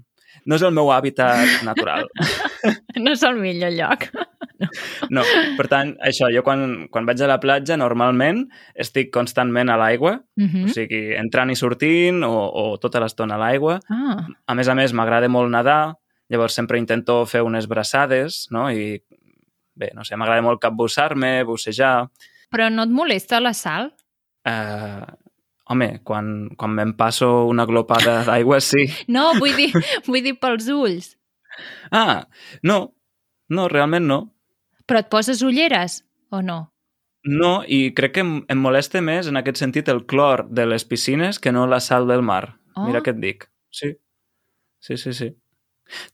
no 0.44 0.56
és 0.58 0.62
el 0.62 0.72
meu 0.76 0.90
hàbitat 0.92 1.62
natural. 1.64 2.08
No 2.96 3.12
és 3.12 3.22
el 3.22 3.36
millor 3.38 3.70
lloc. 3.76 4.08
No, 5.12 5.20
per 5.58 5.66
tant, 5.68 5.90
això, 6.00 6.30
jo 6.32 6.40
quan, 6.42 6.86
quan 6.90 7.04
vaig 7.06 7.20
a 7.20 7.26
la 7.28 7.36
platja 7.38 7.76
normalment 7.76 8.46
estic 8.74 9.10
constantment 9.12 9.68
a 9.68 9.76
l'aigua, 9.76 10.14
Uh 10.40 10.42
o 10.44 10.46
-huh. 10.48 10.68
sigui, 10.72 11.14
entrant 11.14 11.50
i 11.50 11.54
sortint 11.54 12.24
o, 12.24 12.32
o 12.32 12.78
tota 12.78 12.98
l'estona 13.00 13.34
a 13.34 13.38
l'aigua. 13.38 13.80
Ah, 13.90 14.26
A 14.46 14.54
més 14.54 14.68
a 14.68 14.74
més, 14.74 14.92
m'agrada 14.92 15.28
molt 15.28 15.50
nedar, 15.50 15.94
llavors 16.30 16.54
sempre 16.54 16.78
intento 16.78 17.26
fer 17.26 17.42
unes 17.42 17.68
braçades, 17.68 18.46
no? 18.50 18.70
I 18.70 19.02
bé, 19.74 19.90
no 19.94 20.04
sé, 20.04 20.16
m'agrada 20.16 20.42
molt 20.42 20.60
capbussar-me, 20.60 21.44
bussejar... 21.44 22.08
però 22.50 22.70
no 22.70 22.82
et 22.82 22.90
molesta 22.90 23.40
la 23.40 23.52
sal? 23.52 23.92
Eh, 24.44 25.06
home, 25.73 25.88
quan, 26.06 26.49
quan 26.58 26.75
me'n 26.76 26.94
passo 26.99 27.46
una 27.50 27.66
glopada 27.66 28.20
d'aigua, 28.26 28.61
sí. 28.62 28.87
No, 29.08 29.32
vull 29.40 29.56
dir, 29.58 29.70
vull 30.08 30.23
dir 30.23 30.37
pels 30.38 30.68
ulls. 30.73 31.12
Ah, 31.90 32.26
no, 32.62 32.78
no, 33.49 33.68
realment 33.73 34.06
no. 34.06 34.20
Però 34.87 35.02
et 35.02 35.11
poses 35.11 35.42
ulleres 35.42 36.02
o 36.30 36.42
no? 36.42 36.61
No, 37.26 37.64
i 37.66 37.90
crec 37.96 38.14
que 38.14 38.23
em, 38.23 38.37
em 38.52 38.61
molesta 38.62 39.00
més 39.02 39.26
en 39.26 39.40
aquest 39.40 39.58
sentit 39.58 39.88
el 39.90 40.04
clor 40.06 40.44
de 40.46 40.66
les 40.68 40.85
piscines 40.87 41.40
que 41.42 41.50
no 41.50 41.66
la 41.66 41.80
sal 41.82 42.06
del 42.06 42.23
mar. 42.23 42.54
Oh. 42.76 42.87
Mira 42.87 43.02
què 43.02 43.16
et 43.16 43.18
dic. 43.23 43.49
Sí, 43.75 43.96
sí, 44.78 44.96
sí, 45.00 45.12
sí. 45.16 45.32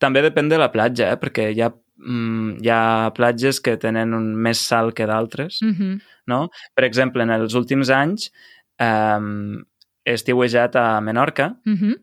També 0.00 0.22
depèn 0.24 0.48
de 0.48 0.60
la 0.60 0.70
platja, 0.72 1.10
eh? 1.12 1.18
perquè 1.20 1.50
hi 1.52 1.60
ha, 1.64 1.68
mm, 2.00 2.62
hi 2.64 2.72
ha 2.72 3.12
platges 3.16 3.60
que 3.60 3.76
tenen 3.80 4.16
un, 4.16 4.32
més 4.36 4.60
sal 4.60 4.94
que 4.96 5.06
d'altres, 5.08 5.60
Uh 5.60 5.74
-huh. 5.76 6.00
no? 6.26 6.48
Per 6.74 6.84
exemple, 6.84 7.22
en 7.22 7.30
els 7.30 7.54
últims 7.54 7.90
anys 7.90 8.30
he 8.82 10.12
estiuejat 10.16 10.76
a 10.76 11.00
Menorca 11.00 11.56
Uh 11.66 11.72
-huh. 11.78 11.96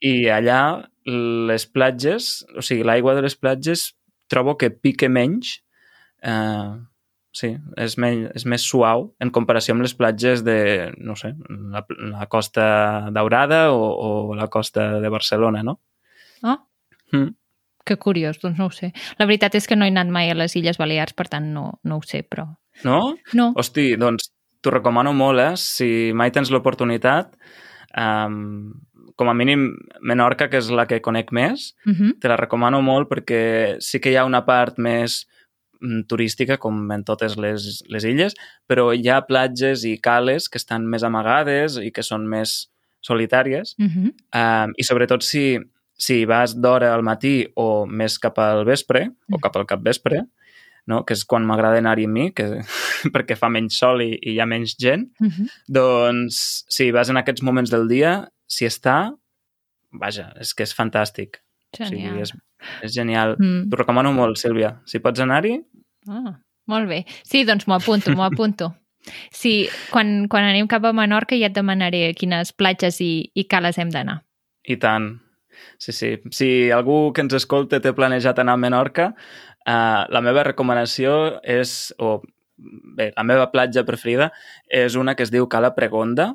i 0.00 0.26
allà 0.28 0.88
les 1.04 1.66
platges, 1.66 2.44
o 2.56 2.62
sigui, 2.62 2.82
l'aigua 2.84 3.14
de 3.14 3.22
les 3.22 3.36
platges 3.36 3.94
trobo 4.28 4.56
que 4.56 4.70
pique 4.70 5.08
menys 5.08 5.62
eh, 6.22 6.76
sí, 7.32 7.56
és, 7.76 7.96
menys, 7.98 8.30
és 8.34 8.44
més 8.46 8.62
suau 8.62 9.14
en 9.20 9.30
comparació 9.30 9.72
amb 9.74 9.82
les 9.82 9.94
platges 9.94 10.44
de, 10.44 10.92
no 10.98 11.14
sé, 11.16 11.34
la, 11.48 11.84
la 11.88 12.26
costa 12.26 13.10
daurada 13.10 13.72
o, 13.72 13.80
o 14.30 14.34
la 14.34 14.48
costa 14.48 15.00
de 15.00 15.08
Barcelona, 15.08 15.62
no? 15.62 15.80
Oh, 16.42 16.58
Mm. 17.12 17.34
que 17.86 17.96
curiós, 17.96 18.38
doncs 18.38 18.58
no 18.58 18.66
ho 18.66 18.70
sé. 18.70 18.92
La 19.18 19.24
veritat 19.24 19.54
és 19.54 19.66
que 19.66 19.74
no 19.74 19.84
he 19.86 19.88
anat 19.88 20.08
mai 20.08 20.30
a 20.30 20.34
les 20.34 20.54
Illes 20.56 20.76
Balears, 20.76 21.14
per 21.14 21.26
tant 21.28 21.54
no, 21.54 21.80
no 21.84 21.96
ho 21.96 22.02
sé, 22.02 22.22
però... 22.22 22.44
No? 22.84 23.16
No. 23.32 23.52
Hosti, 23.56 23.96
doncs 23.96 24.30
t'ho 24.60 24.70
recomano 24.70 25.12
molt, 25.12 25.38
eh? 25.40 25.56
Si 25.56 26.12
mai 26.14 26.30
tens 26.30 26.50
l'oportunitat, 26.50 27.34
um, 27.96 28.72
com 29.16 29.28
a 29.28 29.34
mínim 29.34 29.72
Menorca, 30.00 30.48
que 30.48 30.58
és 30.60 30.68
la 30.70 30.86
que 30.86 31.00
conec 31.02 31.32
més, 31.32 31.74
Uh 31.86 31.92
-huh. 31.92 32.18
te 32.20 32.28
la 32.28 32.36
recomano 32.36 32.80
molt 32.82 33.08
perquè 33.08 33.76
sí 33.80 34.00
que 34.00 34.10
hi 34.10 34.16
ha 34.16 34.24
una 34.24 34.44
part 34.44 34.78
més 34.78 35.26
mm, 35.80 36.02
turística, 36.08 36.56
com 36.58 36.90
en 36.90 37.04
totes 37.04 37.36
les, 37.36 37.84
les 37.88 38.04
illes, 38.04 38.34
però 38.66 38.92
hi 38.94 39.08
ha 39.08 39.20
platges 39.26 39.84
i 39.84 39.98
cales 40.00 40.48
que 40.48 40.58
estan 40.58 40.84
més 40.86 41.02
amagades 41.04 41.76
i 41.78 41.90
que 41.92 42.02
són 42.02 42.26
més 42.26 42.70
solitàries. 43.00 43.74
Uh 43.78 43.86
-huh. 43.86 44.12
Um, 44.66 44.72
I 44.76 44.82
sobretot 44.82 45.22
si, 45.22 45.58
si 45.96 46.24
vas 46.24 46.54
d'hora 46.60 46.92
al 46.94 47.02
matí 47.02 47.46
o 47.54 47.86
més 47.86 48.18
cap 48.18 48.38
al 48.38 48.64
vespre, 48.64 49.10
o 49.32 49.36
Mm. 49.36 49.40
cap 49.40 49.56
al 49.56 49.66
capvespre, 49.66 50.24
no? 50.86 51.04
que 51.04 51.14
és 51.14 51.24
quan 51.24 51.44
m'agrada 51.46 51.78
anar-hi 51.78 52.04
a 52.04 52.08
mi, 52.08 52.32
que, 52.32 52.60
perquè 53.14 53.36
fa 53.36 53.48
menys 53.48 53.78
sol 53.78 54.02
i, 54.02 54.10
i 54.22 54.32
hi 54.36 54.40
ha 54.40 54.46
menys 54.46 54.76
gent, 54.78 55.08
Uh 55.20 55.26
-huh. 55.28 55.48
doncs 55.68 56.64
si 56.68 56.90
vas 56.90 57.08
en 57.10 57.16
aquests 57.16 57.42
moments 57.42 57.70
del 57.70 57.88
dia, 57.88 58.28
si 58.46 58.64
està, 58.66 59.12
vaja, 59.92 60.32
és 60.40 60.54
que 60.54 60.62
és 60.62 60.74
fantàstic. 60.76 61.40
O 61.80 61.84
sigui, 61.84 62.00
Genial. 62.02 62.20
és, 62.22 62.32
és 62.82 62.94
genial. 62.94 63.36
Mm. 63.38 63.68
T'ho 63.70 63.76
recomano 63.76 64.12
molt, 64.12 64.36
Sílvia. 64.38 64.80
Si 64.86 64.98
pots 64.98 65.20
anar-hi, 65.20 65.60
Ah, 66.08 66.38
molt 66.66 66.88
bé. 66.88 67.04
Sí, 67.24 67.44
doncs 67.44 67.66
m'ho 67.66 67.74
apunto, 67.74 68.10
m'ho 68.12 68.22
apunto. 68.24 68.70
Sí, 69.30 69.68
quan, 69.90 70.26
quan 70.28 70.44
anem 70.44 70.66
cap 70.66 70.84
a 70.84 70.92
Menorca 70.92 71.36
ja 71.36 71.46
et 71.46 71.52
demanaré 71.54 72.14
quines 72.14 72.52
platges 72.52 73.00
i, 73.00 73.30
i 73.34 73.44
cales 73.44 73.76
hem 73.78 73.90
d'anar. 73.90 74.22
i 74.64 74.76
tant. 74.76 75.20
Sí, 75.78 75.92
sí. 75.92 76.16
Si 76.30 76.70
algú 76.70 77.12
que 77.12 77.20
ens 77.20 77.34
escolta 77.34 77.80
té 77.80 77.92
planejat 77.92 78.38
anar 78.38 78.54
a 78.54 78.56
Menorca, 78.56 79.14
uh, 79.66 80.06
la 80.08 80.20
meva 80.22 80.42
recomanació 80.44 81.40
és, 81.42 81.94
o 81.98 82.22
bé, 82.58 83.12
la 83.16 83.24
meva 83.24 83.48
platja 83.52 83.84
preferida 83.86 84.30
és 84.68 84.96
una 84.98 85.14
que 85.14 85.22
es 85.26 85.32
diu 85.34 85.48
Cala 85.48 85.74
Pregonda, 85.76 86.34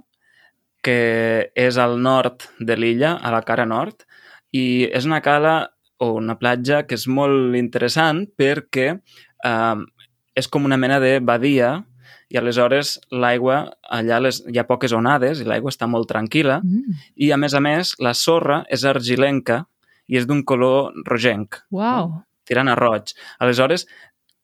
que 0.83 1.51
és 1.55 1.77
al 1.79 1.99
nord 2.03 2.43
de 2.59 2.75
l'illa, 2.75 3.13
a 3.15 3.31
la 3.31 3.41
cara 3.47 3.65
nord, 3.65 4.03
i 4.51 4.89
és 4.91 5.05
una 5.07 5.21
cala 5.23 5.71
o 6.03 6.13
una 6.17 6.35
platja 6.39 6.83
que 6.87 6.97
és 6.99 7.07
molt 7.07 7.55
interessant 7.55 8.25
perquè 8.37 8.89
eh, 8.91 9.81
és 10.35 10.49
com 10.51 10.65
una 10.65 10.77
mena 10.77 10.99
de 10.99 11.19
badia 11.23 11.77
i 12.33 12.37
aleshores 12.39 12.97
l'aigua, 13.13 13.59
allà 13.93 14.17
les, 14.25 14.41
hi 14.49 14.57
ha 14.57 14.65
poques 14.65 14.91
onades 14.97 15.39
i 15.39 15.45
l'aigua 15.47 15.69
està 15.71 15.87
molt 15.87 16.09
tranquil·la 16.09 16.59
Mm. 16.63 16.97
i 17.15 17.31
a 17.31 17.37
més 17.37 17.53
a 17.53 17.61
més 17.61 17.93
la 17.99 18.13
sorra 18.17 18.63
és 18.69 18.83
argilenca 18.89 19.65
i 20.07 20.17
és 20.17 20.25
d'un 20.27 20.43
color 20.43 20.91
rogenc, 21.07 21.61
Uau. 21.71 22.23
tirant 22.43 22.67
a 22.67 22.75
roig. 22.75 23.13
Aleshores, 23.39 23.85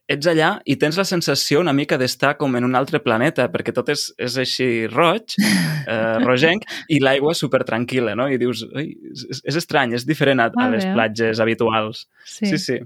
ets 0.10 0.28
allà 0.32 0.56
i 0.66 0.75
tens 0.82 0.98
la 0.98 1.06
sensació 1.06 1.62
una 1.62 1.74
mica 1.78 1.98
d'estar 2.01 2.36
com 2.39 2.56
en 2.58 2.66
un 2.66 2.75
altre 2.75 3.00
planeta, 3.06 3.48
perquè 3.54 3.74
tot 3.75 3.89
és, 3.94 4.08
és 4.18 4.38
així 4.42 4.70
roig, 4.89 5.36
eh, 5.39 6.18
rogenc, 6.28 6.66
i 6.89 7.00
l'aigua 7.04 7.36
super 7.38 7.63
tranquil·la, 7.68 8.16
no? 8.18 8.30
I 8.30 8.39
dius, 8.42 8.66
Ui, 8.75 8.89
és, 9.13 9.44
és 9.46 9.56
estrany, 9.62 9.94
és 9.94 10.08
diferent 10.10 10.42
a, 10.42 10.50
a 10.58 10.70
les 10.74 10.88
platges 10.96 11.39
habituals. 11.44 12.08
Sí. 12.25 12.50
Sí, 12.50 12.58
sí. 12.58 12.80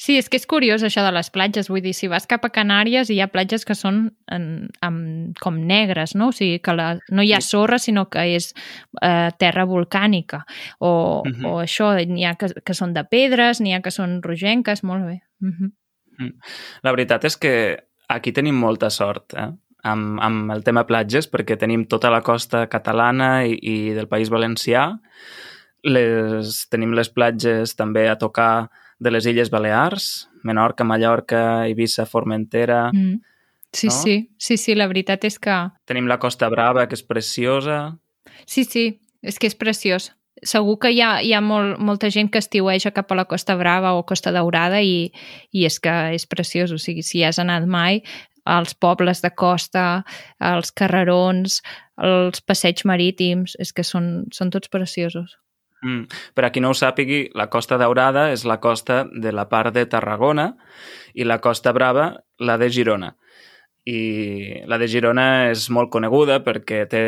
Sí, 0.00 0.16
és 0.18 0.26
que 0.26 0.38
és 0.40 0.46
curiós 0.48 0.82
això 0.82 1.04
de 1.06 1.12
les 1.14 1.28
platges. 1.30 1.68
Vull 1.70 1.82
dir, 1.84 1.92
si 1.94 2.08
vas 2.10 2.26
cap 2.26 2.42
a 2.42 2.50
Canàries 2.50 3.12
hi 3.14 3.20
ha 3.22 3.28
platges 3.30 3.62
que 3.68 3.76
són 3.78 4.00
en, 4.34 4.46
en, 4.82 4.96
com 5.38 5.60
negres, 5.68 6.16
no? 6.18 6.32
O 6.32 6.34
sigui, 6.34 6.58
que 6.64 6.74
la, 6.74 6.88
no 7.14 7.22
hi 7.22 7.30
ha 7.36 7.40
sorra, 7.44 7.78
sinó 7.78 8.08
que 8.10 8.24
és 8.34 8.48
eh, 9.04 9.28
terra 9.38 9.66
volcànica. 9.70 10.42
O, 10.80 11.22
Mhm. 11.28 11.44
o 11.46 11.60
això, 11.62 11.92
n'hi 12.06 12.24
ha 12.26 12.34
que, 12.40 12.50
que 12.64 12.74
són 12.74 12.94
de 12.96 13.04
pedres, 13.04 13.60
n'hi 13.60 13.76
ha 13.76 13.82
que 13.84 13.92
són 13.94 14.18
rogenques, 14.24 14.82
molt 14.82 15.06
bé. 15.06 15.20
Mhm. 15.44 15.70
La 16.82 16.92
veritat 16.94 17.24
és 17.28 17.36
que 17.36 17.54
aquí 18.08 18.32
tenim 18.32 18.58
molta 18.58 18.90
sort, 18.90 19.34
eh? 19.34 19.50
Amb, 19.88 20.18
amb 20.20 20.50
el 20.50 20.64
tema 20.66 20.82
platges, 20.88 21.28
perquè 21.30 21.56
tenim 21.56 21.84
tota 21.86 22.10
la 22.10 22.20
costa 22.26 22.64
catalana 22.68 23.44
i, 23.46 23.54
i 23.62 23.76
del 23.94 24.08
País 24.10 24.28
Valencià. 24.32 24.88
Les, 25.86 26.66
tenim 26.72 26.92
les 26.98 27.08
platges 27.14 27.76
també 27.78 28.08
a 28.10 28.18
tocar 28.18 28.68
de 28.98 29.12
les 29.14 29.26
Illes 29.30 29.50
Balears, 29.54 30.28
Menorca, 30.42 30.84
Mallorca, 30.84 31.64
Eivissa, 31.68 32.06
Formentera. 32.06 32.90
Mm. 32.92 32.98
Mm. 32.98 33.20
Sí, 33.72 33.86
No? 33.86 33.92
sí, 33.92 34.30
sí, 34.38 34.56
sí, 34.56 34.74
la 34.74 34.86
veritat 34.88 35.24
és 35.28 35.38
que... 35.38 35.54
Tenim 35.86 36.08
la 36.08 36.18
Costa 36.18 36.48
Brava, 36.48 36.86
que 36.88 36.96
és 36.96 37.04
preciosa. 37.04 37.98
Sí, 38.46 38.64
sí, 38.64 39.00
és 39.22 39.38
que 39.38 39.46
és 39.46 39.54
preciós. 39.54 40.10
Segur 40.46 40.78
que 40.82 40.92
hi 40.94 41.00
ha, 41.02 41.18
hi 41.24 41.32
ha 41.34 41.40
molt, 41.42 41.78
molta 41.82 42.10
gent 42.14 42.30
que 42.30 42.42
estiueja 42.42 42.92
cap 42.94 43.10
a 43.10 43.18
la 43.18 43.26
Costa 43.30 43.56
Brava 43.58 43.94
o 43.98 44.04
Costa 44.06 44.32
Daurada 44.34 44.82
i, 44.84 45.10
i 45.52 45.64
és 45.66 45.78
que 45.82 45.94
és 46.14 46.26
preciós. 46.26 46.72
O 46.74 46.78
sigui, 46.78 47.02
si 47.02 47.24
has 47.26 47.40
anat 47.42 47.66
mai, 47.66 48.02
als 48.48 48.74
pobles 48.74 49.20
de 49.20 49.30
costa, 49.36 50.04
als 50.40 50.72
carrerons, 50.72 51.60
els 52.00 52.40
passeigs 52.40 52.86
marítims, 52.88 53.58
és 53.60 53.74
que 53.76 53.84
són, 53.84 54.24
són 54.32 54.50
tots 54.54 54.72
preciosos. 54.72 55.36
Mm. 55.82 56.08
Per 56.34 56.44
a 56.44 56.50
qui 56.50 56.62
no 56.64 56.72
ho 56.72 56.76
sàpigui, 56.76 57.28
la 57.38 57.46
Costa 57.52 57.76
Daurada 57.78 58.28
és 58.32 58.42
la 58.48 58.58
costa 58.58 59.04
de 59.12 59.30
la 59.30 59.46
part 59.50 59.74
de 59.74 59.84
Tarragona 59.86 60.48
i 61.14 61.26
la 61.28 61.38
Costa 61.44 61.72
Brava, 61.76 62.10
la 62.40 62.56
de 62.58 62.70
Girona. 62.72 63.12
I 63.86 64.64
la 64.68 64.78
de 64.80 64.88
Girona 64.90 65.28
és 65.52 65.68
molt 65.70 65.92
coneguda 65.92 66.40
perquè 66.44 66.82
té, 66.90 67.04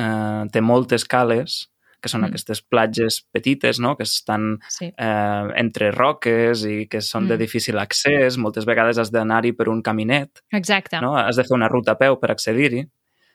eh, 0.00 0.42
té 0.50 0.60
moltes 0.60 1.04
cales, 1.04 1.68
que 2.04 2.10
són 2.12 2.20
Mm. 2.20 2.28
aquestes 2.28 2.60
platges 2.62 3.22
petites, 3.32 3.80
no?, 3.80 3.94
que 3.96 4.04
estan 4.04 4.58
Sí. 4.68 4.92
eh, 4.96 5.46
entre 5.56 5.90
roques 5.90 6.64
i 6.68 6.86
que 6.86 7.00
són 7.00 7.26
de 7.26 7.34
Mm. 7.36 7.38
difícil 7.46 7.78
accés. 7.80 8.36
Moltes 8.38 8.66
vegades 8.68 8.98
has 8.98 9.10
d'anar-hi 9.10 9.52
per 9.56 9.68
un 9.72 9.80
caminet, 9.82 10.42
Exacte. 10.52 11.00
no? 11.00 11.16
Has 11.16 11.36
de 11.36 11.44
fer 11.44 11.54
una 11.56 11.68
ruta 11.68 11.92
a 11.92 11.98
peu 11.98 12.18
per 12.20 12.30
accedir-hi. 12.30 12.84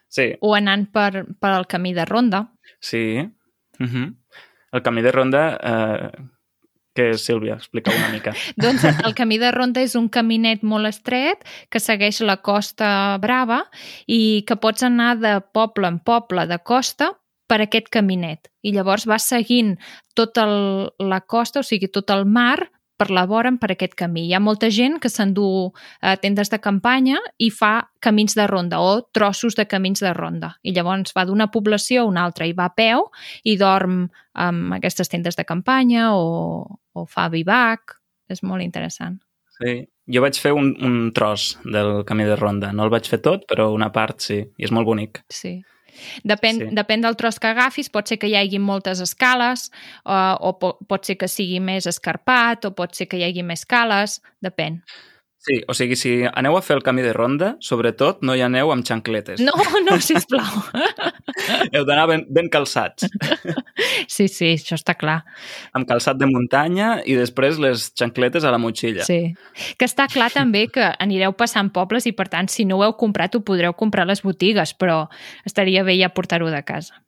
Sí, 0.08 0.32
O 0.40 0.54
anant 0.56 0.88
per, 0.90 1.24
per 1.38 1.52
el 1.58 1.66
camí 1.66 1.92
de 1.94 2.04
ronda. 2.04 2.52
Sí. 2.80 3.18
Uh 3.78 3.86
-huh. 3.86 4.14
El 4.72 4.82
camí 4.82 5.02
de 5.02 5.12
ronda, 5.12 5.58
eh, 5.62 6.10
què 6.94 7.10
és, 7.10 7.20
Sílvia? 7.24 7.54
Explica 7.54 7.92
una 7.94 8.08
mica. 8.10 8.32
Doncs 8.56 8.84
el 8.84 9.14
camí 9.14 9.38
de 9.38 9.50
ronda 9.52 9.80
és 9.80 9.94
un 9.94 10.08
caminet 10.08 10.62
molt 10.62 10.86
estret 10.86 11.44
que 11.70 11.78
segueix 11.80 12.20
la 12.22 12.38
Costa 12.38 13.16
Brava 13.18 13.64
i 14.06 14.44
que 14.46 14.56
pots 14.56 14.82
anar 14.82 15.16
de 15.18 15.40
poble 15.40 15.86
en 15.88 16.00
poble 16.00 16.46
de 16.46 16.58
costa 16.58 17.12
per 17.50 17.60
aquest 17.64 17.90
caminet. 17.90 18.48
I 18.62 18.72
llavors 18.76 19.08
vas 19.10 19.26
seguint 19.26 19.74
tota 20.14 20.46
la 20.46 21.20
costa, 21.26 21.64
o 21.64 21.66
sigui, 21.66 21.90
tot 21.90 22.12
el 22.14 22.26
mar, 22.28 22.70
per 23.00 23.08
la 23.08 23.24
vora 23.24 23.48
per 23.56 23.70
aquest 23.72 23.94
camí. 23.96 24.26
Hi 24.28 24.34
ha 24.36 24.42
molta 24.44 24.68
gent 24.68 24.98
que 25.00 25.08
s'endú 25.08 25.46
a 26.04 26.18
tendes 26.20 26.50
de 26.52 26.58
campanya 26.60 27.16
i 27.40 27.48
fa 27.54 27.88
camins 28.04 28.36
de 28.36 28.44
ronda 28.50 28.82
o 28.84 28.90
trossos 29.16 29.56
de 29.56 29.64
camins 29.70 30.04
de 30.04 30.12
ronda. 30.12 30.52
I 30.60 30.74
llavors 30.76 31.16
va 31.16 31.24
d'una 31.24 31.48
població 31.54 32.02
a 32.02 32.10
una 32.10 32.26
altra 32.28 32.44
i 32.44 32.52
va 32.56 32.68
a 32.68 32.74
peu 32.76 33.08
i 33.42 33.56
dorm 33.56 34.02
amb 34.36 34.76
aquestes 34.76 35.08
tendes 35.08 35.40
de 35.40 35.46
campanya 35.48 36.10
o, 36.12 36.66
o 36.92 37.06
fa 37.08 37.30
vivac. 37.32 37.96
És 38.30 38.44
molt 38.46 38.62
interessant. 38.62 39.16
Sí. 39.56 39.80
Jo 40.10 40.20
vaig 40.22 40.36
fer 40.38 40.52
un, 40.54 40.74
un 40.84 41.10
tros 41.14 41.54
del 41.64 42.04
camí 42.06 42.26
de 42.28 42.36
ronda. 42.36 42.70
No 42.74 42.84
el 42.84 42.92
vaig 42.92 43.08
fer 43.08 43.18
tot, 43.24 43.48
però 43.48 43.70
una 43.72 43.90
part 43.94 44.20
sí. 44.22 44.42
I 44.58 44.68
és 44.68 44.74
molt 44.74 44.86
bonic. 44.86 45.24
Sí. 45.32 45.56
Depèn, 46.24 46.58
Sí. 46.58 46.74
depèn 46.74 47.00
del 47.02 47.16
tros 47.16 47.38
que 47.38 47.48
agafis, 47.48 47.88
pot 47.90 48.06
ser 48.08 48.18
que 48.18 48.28
hi 48.28 48.36
hagi 48.36 48.58
moltes 48.58 49.00
escales 49.00 49.70
uh, 50.04 50.36
o 50.40 50.52
po 50.58 50.76
pot 50.88 51.04
ser 51.04 51.16
que 51.16 51.28
sigui 51.28 51.60
més 51.60 51.86
escarpat 51.86 52.64
o 52.64 52.70
pot 52.74 52.94
ser 52.94 53.06
que 53.06 53.16
hi 53.18 53.24
hagi 53.24 53.42
més 53.42 53.64
cales, 53.64 54.20
depèn. 54.42 54.82
Sí, 55.40 55.62
o 55.64 55.72
sigui, 55.72 55.96
si 55.96 56.10
aneu 56.28 56.58
a 56.58 56.60
fer 56.60 56.74
el 56.76 56.82
camí 56.84 57.00
de 57.00 57.14
ronda, 57.16 57.54
sobretot 57.64 58.18
no 58.20 58.34
hi 58.36 58.42
aneu 58.44 58.74
amb 58.74 58.84
xancletes. 58.84 59.40
No, 59.40 59.54
no, 59.86 59.96
sisplau. 60.04 60.44
Heu 61.72 61.86
d'anar 61.88 62.04
ben, 62.10 62.26
ben 62.28 62.50
calçats. 62.52 63.08
Sí, 64.04 64.26
sí, 64.28 64.50
això 64.58 64.76
està 64.76 64.92
clar. 65.00 65.22
amb 65.72 65.88
calçat 65.88 66.18
de 66.20 66.28
muntanya 66.28 66.98
i 67.08 67.16
després 67.16 67.56
les 67.62 67.88
xancletes 67.96 68.44
a 68.44 68.52
la 68.52 68.60
motxilla. 68.60 69.06
Sí. 69.08 69.32
Que 69.80 69.88
està 69.88 70.10
clar 70.12 70.28
també 70.34 70.66
que 70.68 70.92
anireu 71.00 71.32
passant 71.32 71.72
pobles 71.72 72.04
i, 72.04 72.12
per 72.12 72.28
tant, 72.28 72.50
si 72.52 72.68
no 72.68 72.76
ho 72.76 72.84
heu 72.84 72.98
comprat, 73.00 73.34
ho 73.34 73.40
podreu 73.40 73.72
comprar 73.72 74.04
a 74.04 74.10
les 74.12 74.20
botigues, 74.20 74.74
però 74.76 75.06
estaria 75.48 75.86
bé 75.88 75.96
ja 75.96 76.12
portar-ho 76.12 76.52
de 76.52 76.60
casa. 76.68 77.00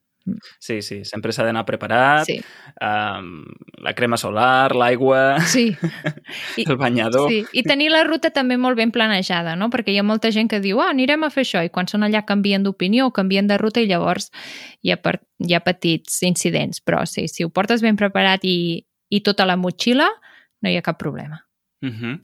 Sí, 0.59 0.81
sí 0.83 1.03
sempre 1.05 1.33
s'ha 1.33 1.45
d'anar 1.47 1.65
preparat. 1.69 2.27
Sí, 2.29 2.41
Um, 2.83 3.45
la 3.85 3.93
crema 3.95 4.17
solar, 4.17 4.75
l'aigua, 4.75 5.39
sí. 5.47 5.69
I, 6.57 6.65
el 6.65 6.79
banyador. 6.81 7.29
Sí, 7.31 7.43
i 7.53 7.63
tenir 7.63 7.91
la 7.93 8.01
ruta 8.03 8.33
també 8.35 8.57
molt 8.59 8.79
ben 8.79 8.91
planejada, 8.95 9.55
no? 9.61 9.69
Perquè 9.71 9.93
hi 9.93 10.01
ha 10.01 10.07
molta 10.07 10.33
gent 10.35 10.51
que 10.51 10.59
diu, 10.65 10.81
ah, 10.83 10.89
anirem 10.91 11.23
a 11.23 11.31
fer 11.31 11.45
això, 11.45 11.63
i 11.63 11.71
quan 11.71 11.87
són 11.91 12.07
allà 12.07 12.25
canvien 12.27 12.65
d'opinió 12.65 13.07
o 13.11 13.15
canvien 13.15 13.47
de 13.51 13.59
ruta 13.61 13.85
i 13.85 13.87
llavors 13.91 14.33
hi 14.83 14.91
ha, 14.91 14.99
per, 14.99 15.19
hi 15.39 15.55
ha 15.55 15.63
petits 15.63 16.23
incidents. 16.27 16.83
Però 16.83 17.05
sí, 17.07 17.29
si 17.29 17.45
ho 17.45 17.53
portes 17.55 17.85
ben 17.85 17.99
preparat 18.01 18.43
i, 18.49 18.83
i 19.13 19.23
tota 19.23 19.47
la 19.47 19.59
motxilla, 19.61 20.09
no 20.63 20.73
hi 20.73 20.79
ha 20.79 20.87
cap 20.87 20.99
problema. 20.99 21.45
Uh 21.83 21.91
-huh. 21.91 22.21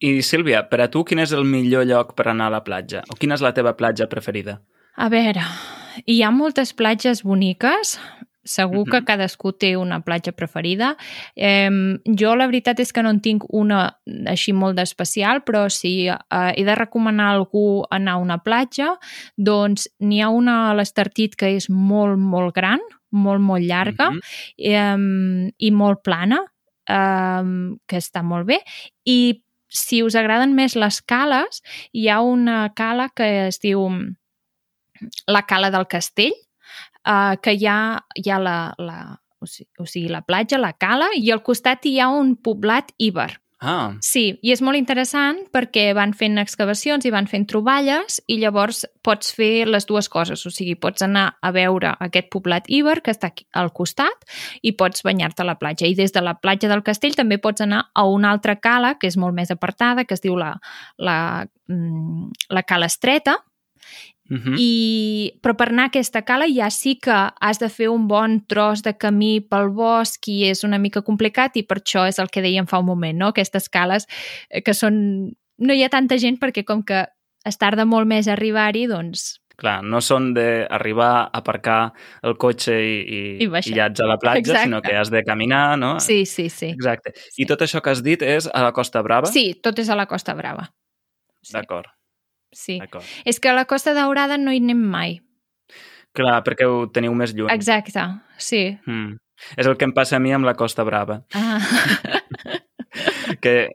I 0.00 0.22
Sílvia, 0.22 0.68
per 0.68 0.80
a 0.80 0.90
tu 0.90 1.04
quin 1.04 1.18
és 1.18 1.32
el 1.32 1.44
millor 1.44 1.84
lloc 1.86 2.14
per 2.14 2.28
anar 2.28 2.46
a 2.46 2.50
la 2.50 2.64
platja? 2.64 3.02
O 3.08 3.14
quina 3.14 3.34
és 3.34 3.40
la 3.40 3.52
teva 3.52 3.76
platja 3.76 4.08
preferida? 4.08 4.62
A 4.96 5.08
veure, 5.08 5.42
hi 6.04 6.22
ha 6.22 6.30
moltes 6.30 6.72
platges 6.74 7.22
boniques, 7.22 7.98
segur 8.46 8.84
que 8.84 9.00
Mhm. 9.00 9.04
cadascú 9.06 9.52
té 9.58 9.76
una 9.76 10.00
platja 10.04 10.30
preferida. 10.32 10.96
Eh, 11.34 11.68
jo 12.04 12.36
la 12.36 12.46
veritat 12.46 12.78
és 12.78 12.92
que 12.92 13.02
no 13.02 13.10
en 13.10 13.20
tinc 13.20 13.42
una 13.48 13.98
així 14.26 14.52
molt 14.52 14.76
d'especial, 14.76 15.42
però 15.44 15.68
si 15.68 16.06
eh, 16.08 16.14
he 16.54 16.64
de 16.64 16.74
recomanar 16.76 17.26
a 17.26 17.34
algú 17.34 17.84
anar 17.90 18.12
a 18.12 18.18
una 18.18 18.38
platja, 18.44 18.98
doncs 19.36 19.88
n'hi 19.98 20.20
ha 20.22 20.28
una 20.28 20.70
a 20.70 20.74
l'Estartit 20.74 21.34
que 21.34 21.56
és 21.56 21.68
molt, 21.68 22.18
molt 22.18 22.54
gran, 22.54 22.78
molt, 23.10 23.40
molt 23.40 23.64
llarga 23.64 24.10
Mhm. 24.10 24.20
eh, 24.58 25.52
i 25.58 25.70
molt 25.72 26.04
plana, 26.04 26.38
eh, 26.88 27.76
que 27.88 27.96
està 27.96 28.22
molt 28.22 28.46
bé. 28.46 28.60
I 29.04 29.42
si 29.68 30.02
us 30.04 30.14
agraden 30.14 30.54
més 30.54 30.76
les 30.76 31.02
cales, 31.02 31.62
hi 31.92 32.08
ha 32.08 32.20
una 32.20 32.72
cala 32.76 33.08
que 33.08 33.48
es 33.48 33.58
diu 33.60 33.88
la 35.26 35.42
cala 35.46 35.70
del 35.70 35.86
castell, 35.86 36.34
eh, 37.06 37.36
que 37.42 37.56
hi 37.56 37.66
ha, 37.66 37.78
hi 38.14 38.30
ha 38.30 38.38
la, 38.42 38.58
la, 38.78 39.00
o, 39.40 39.46
sigui, 39.46 39.70
o 39.78 39.86
sigui, 39.86 40.12
la 40.12 40.22
platja, 40.26 40.58
la 40.58 40.74
cala, 40.74 41.10
i 41.16 41.30
al 41.30 41.42
costat 41.46 41.86
hi 41.86 41.98
ha 42.00 42.08
un 42.12 42.36
poblat 42.36 42.92
íber. 42.98 43.32
Ah, 43.58 43.96
Sí, 44.04 44.34
i 44.44 44.50
és 44.52 44.60
molt 44.60 44.76
interessant 44.76 45.38
perquè 45.54 45.86
van 45.96 46.10
fent 46.12 46.36
excavacions 46.42 47.06
i 47.08 47.12
van 47.14 47.24
fent 47.30 47.46
troballes 47.48 48.18
i 48.28 48.36
llavors 48.42 48.82
pots 49.06 49.32
fer 49.32 49.64
les 49.64 49.88
dues 49.88 50.10
coses, 50.12 50.42
o 50.44 50.52
sigui, 50.52 50.74
pots 50.76 51.06
anar 51.06 51.38
a 51.40 51.52
veure 51.56 51.94
aquest 52.04 52.28
poblat 52.34 52.68
íber 52.68 52.98
que 53.00 53.14
està 53.14 53.30
aquí 53.32 53.46
al 53.56 53.72
costat 53.72 54.28
i 54.60 54.74
pots 54.76 55.06
banyar-te 55.06 55.40
a 55.40 55.48
la 55.48 55.56
platja. 55.56 55.88
I 55.88 55.96
des 55.96 56.12
de 56.12 56.20
la 56.20 56.36
platja 56.36 56.68
del 56.68 56.84
castell 56.84 57.16
també 57.16 57.40
pots 57.40 57.64
anar 57.64 57.86
a 57.94 58.04
una 58.04 58.34
altra 58.36 58.58
cala 58.60 58.98
que 59.00 59.08
és 59.08 59.16
molt 59.16 59.32
més 59.34 59.50
apartada, 59.50 60.04
que 60.04 60.14
es 60.14 60.20
diu 60.20 60.36
la, 60.36 60.52
la, 61.00 61.46
mm, 61.72 62.52
la 62.52 62.66
cala 62.68 62.92
estreta, 62.92 63.38
uh 64.30 64.36
-huh. 64.36 64.56
i, 64.58 65.32
però 65.42 65.56
per 65.56 65.68
anar 65.68 65.84
a 65.84 65.86
aquesta 65.86 66.22
cala 66.22 66.46
ja 66.48 66.70
sí 66.70 66.98
que 66.98 67.16
has 67.40 67.58
de 67.58 67.68
fer 67.68 67.88
un 67.88 68.08
bon 68.08 68.40
tros 68.46 68.82
de 68.82 68.96
camí 68.96 69.40
pel 69.40 69.70
bosc 69.70 70.28
i 70.28 70.44
és 70.50 70.64
una 70.64 70.78
mica 70.78 71.02
complicat 71.02 71.56
i 71.56 71.62
per 71.62 71.78
això 71.78 72.06
és 72.08 72.18
el 72.18 72.28
que 72.28 72.42
dèiem 72.42 72.66
fa 72.66 72.78
un 72.78 72.86
moment, 72.86 73.18
no? 73.18 73.28
aquestes 73.28 73.68
cales 73.68 74.06
eh, 74.50 74.62
que 74.62 74.74
són... 74.74 75.32
No 75.58 75.72
hi 75.72 75.82
ha 75.82 75.88
tanta 75.88 76.18
gent 76.18 76.38
perquè 76.38 76.64
com 76.64 76.82
que 76.82 77.06
es 77.46 77.58
tarda 77.58 77.84
molt 77.84 78.06
més 78.06 78.28
a 78.28 78.32
arribar-hi, 78.32 78.86
doncs... 78.86 79.40
Clar, 79.56 79.78
no 79.82 80.02
són 80.04 80.34
d'arribar, 80.36 81.30
aparcar 81.32 81.94
el 82.28 82.36
cotxe 82.36 82.74
i, 82.76 82.96
i, 83.00 83.20
I 83.40 83.46
baixar. 83.48 83.72
i 83.72 83.78
ja 83.78 83.86
ets 83.88 84.02
a 84.04 84.06
la 84.10 84.18
platja, 84.20 84.42
Exacte. 84.42 84.64
sinó 84.68 84.82
que 84.84 84.92
has 85.00 85.08
de 85.08 85.22
caminar, 85.24 85.78
no? 85.78 85.94
Sí, 85.98 86.26
sí, 86.26 86.50
sí. 86.50 86.74
Exacte. 86.74 87.14
Sí. 87.16 87.40
I 87.42 87.46
tot 87.48 87.64
això 87.64 87.80
que 87.80 87.94
has 87.94 88.02
dit 88.04 88.20
és 88.20 88.50
a 88.52 88.60
la 88.66 88.74
Costa 88.76 89.00
Brava? 89.00 89.32
Sí, 89.32 89.54
tot 89.64 89.80
és 89.80 89.88
a 89.88 89.96
la 89.96 90.04
Costa 90.10 90.34
Brava. 90.36 90.68
Sí, 91.40 91.54
D'acord, 91.54 91.88
sí. 92.56 92.80
És 93.24 93.40
que 93.40 93.52
a 93.52 93.56
la 93.56 93.66
Costa 93.68 93.94
Daurada 93.96 94.38
no 94.40 94.54
hi 94.54 94.62
anem 94.62 94.80
mai. 94.80 95.20
Clar, 96.16 96.40
perquè 96.46 96.68
ho 96.68 96.86
teniu 96.88 97.14
més 97.14 97.34
lluny. 97.36 97.52
Exacte, 97.52 98.06
sí. 98.40 98.64
Mm. 98.88 99.18
És 99.60 99.68
el 99.68 99.76
que 99.76 99.84
em 99.84 99.92
passa 99.92 100.16
a 100.16 100.22
mi 100.22 100.32
amb 100.32 100.48
la 100.48 100.56
Costa 100.56 100.84
Brava. 100.88 101.20
Ah. 101.36 101.60
que 103.44 103.68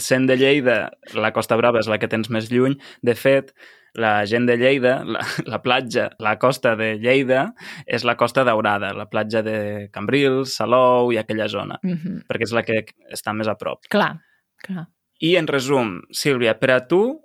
sent 0.00 0.24
de 0.30 0.38
Lleida, 0.40 0.78
la 1.14 1.34
Costa 1.36 1.58
Brava 1.60 1.82
és 1.82 1.90
la 1.92 2.00
que 2.00 2.08
tens 2.08 2.32
més 2.32 2.48
lluny. 2.48 2.78
De 3.04 3.12
fet, 3.18 3.52
la 3.96 4.24
gent 4.28 4.46
de 4.48 4.56
Lleida, 4.60 4.98
la, 5.04 5.24
la 5.48 5.60
platja, 5.64 6.10
la 6.22 6.36
costa 6.38 6.74
de 6.76 6.94
Lleida 7.00 7.46
és 7.86 8.04
la 8.04 8.16
costa 8.20 8.44
daurada, 8.44 8.92
la 8.96 9.08
platja 9.12 9.42
de 9.44 9.88
Cambrils, 9.92 10.56
Salou 10.56 11.12
i 11.12 11.20
aquella 11.20 11.48
zona, 11.48 11.78
Mm 11.82 11.96
-hmm. 11.96 12.26
perquè 12.28 12.44
és 12.44 12.52
la 12.52 12.62
que 12.62 12.84
està 13.12 13.32
més 13.32 13.48
a 13.48 13.56
prop. 13.56 13.80
Clar, 13.88 14.20
clar. 14.62 14.88
I 15.20 15.36
en 15.36 15.46
resum, 15.46 16.02
Sílvia, 16.10 16.58
per 16.58 16.70
a 16.70 16.86
tu, 16.86 17.20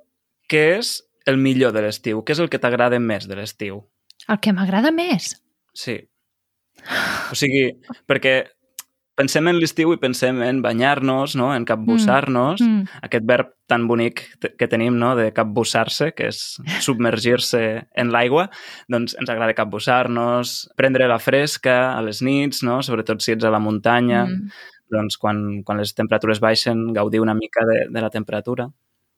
què 0.51 0.63
és 0.79 0.97
el 1.29 1.37
millor 1.39 1.71
de 1.75 1.85
l'estiu? 1.85 2.23
Què 2.25 2.35
és 2.35 2.41
el 2.43 2.49
que 2.51 2.59
t'agrada 2.59 2.99
més 2.99 3.27
de 3.29 3.37
l'estiu? 3.39 3.83
El 4.27 4.39
que 4.43 4.51
m'agrada 4.53 4.91
més. 4.91 5.33
Sí. 5.73 6.01
O 7.31 7.35
sigui, 7.37 7.69
perquè 8.09 8.33
pensem 9.21 9.45
en 9.51 9.59
l'estiu 9.61 9.91
i 9.93 9.99
pensem 10.01 10.39
en 10.41 10.61
banyar-nos, 10.63 11.35
no? 11.37 11.51
en 11.53 11.65
capbussar-nos, 11.67 12.61
Mm. 12.63 12.87
aquest 13.05 13.25
verb 13.27 13.51
tan 13.67 13.85
bonic 13.87 14.23
que 14.57 14.67
tenim, 14.67 14.97
no?, 14.97 15.15
de 15.15 15.31
capbussar-se, 15.31 16.11
que 16.17 16.27
és 16.31 16.39
submergir-se 16.81 17.61
en 17.93 18.11
l'aigua, 18.11 18.49
doncs 18.89 19.15
ens 19.19 19.29
agrada 19.29 19.53
capbussar-nos, 19.53 20.71
prendre 20.75 21.07
la 21.07 21.19
fresca 21.19 21.93
a 21.93 22.01
les 22.01 22.21
nits, 22.25 22.63
no?, 22.63 22.81
sobretot 22.81 23.21
si 23.21 23.33
ets 23.35 23.45
a 23.45 23.51
la 23.53 23.59
muntanya, 23.59 24.25
Mm. 24.25 24.49
doncs 24.91 25.17
quan, 25.17 25.61
quan 25.63 25.77
les 25.77 25.93
temperatures 25.93 26.39
baixen, 26.39 26.91
gaudir 26.93 27.21
una 27.21 27.35
mica 27.35 27.61
de, 27.65 27.87
de 27.91 28.01
la 28.01 28.09
temperatura. 28.09 28.69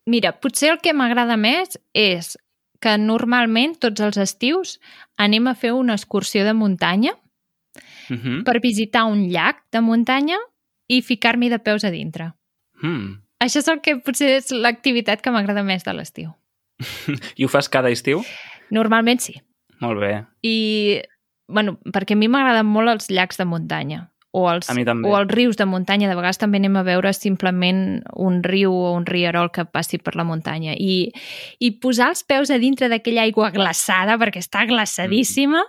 Mira, 0.05 0.33
potser 0.39 0.71
el 0.73 0.79
que 0.83 0.93
m'agrada 0.93 1.37
més 1.37 1.77
és 1.93 2.37
que 2.83 2.97
normalment 2.99 3.77
tots 3.79 4.01
els 4.03 4.17
estius 4.19 4.79
anem 5.17 5.47
a 5.47 5.55
fer 5.55 5.71
una 5.73 5.95
excursió 5.95 6.43
de 6.43 6.53
muntanya 6.53 7.15
Uh 8.09 8.17
-huh. 8.17 8.43
per 8.43 8.59
visitar 8.61 9.05
un 9.05 9.29
llac 9.31 9.63
de 9.71 9.81
muntanya 9.81 10.37
i 10.87 11.01
ficar-m'hi 11.01 11.49
de 11.49 11.59
peus 11.59 11.83
a 11.83 11.89
dintre. 11.89 12.33
mm. 12.81 13.21
Això 13.39 13.59
és 13.59 13.67
el 13.67 13.81
que 13.81 13.97
potser 13.97 14.29
és 14.37 14.51
l'activitat 14.51 15.21
que 15.21 15.31
m'agrada 15.31 15.63
més 15.63 15.83
de 15.83 15.93
l'estiu. 15.93 16.35
I 17.37 17.45
ho 17.45 17.47
fas 17.47 17.69
cada 17.69 17.89
estiu? 17.89 18.21
Normalment 18.69 19.19
sí. 19.19 19.41
Molt 19.79 19.99
bé. 19.99 20.25
I, 20.43 21.01
bueno, 21.47 21.79
perquè 21.83 22.13
a 22.13 22.15
mi 22.15 22.27
m'agraden 22.27 22.65
molt 22.65 22.89
els 22.89 23.09
llacs 23.09 23.37
de 23.37 23.45
muntanya 23.45 24.11
o 24.33 24.43
els, 24.49 24.69
o 24.69 25.13
els 25.13 25.29
rius 25.29 25.59
de 25.59 25.67
muntanya. 25.69 26.09
De 26.09 26.17
vegades 26.17 26.41
també 26.41 26.57
anem 26.61 26.79
a 26.79 26.85
veure 26.85 27.11
simplement 27.13 28.01
un 28.17 28.39
riu 28.45 28.73
o 28.73 28.93
un 28.97 29.05
rierol 29.05 29.51
que 29.53 29.67
passi 29.69 29.99
per 30.01 30.15
la 30.17 30.25
muntanya. 30.25 30.73
I, 30.73 31.11
i 31.61 31.69
posar 31.83 32.09
els 32.15 32.25
peus 32.25 32.49
a 32.49 32.57
dintre 32.61 32.89
d'aquella 32.89 33.27
aigua 33.27 33.51
glaçada, 33.53 34.17
perquè 34.21 34.41
està 34.41 34.65
glaçadíssima, 34.69 35.61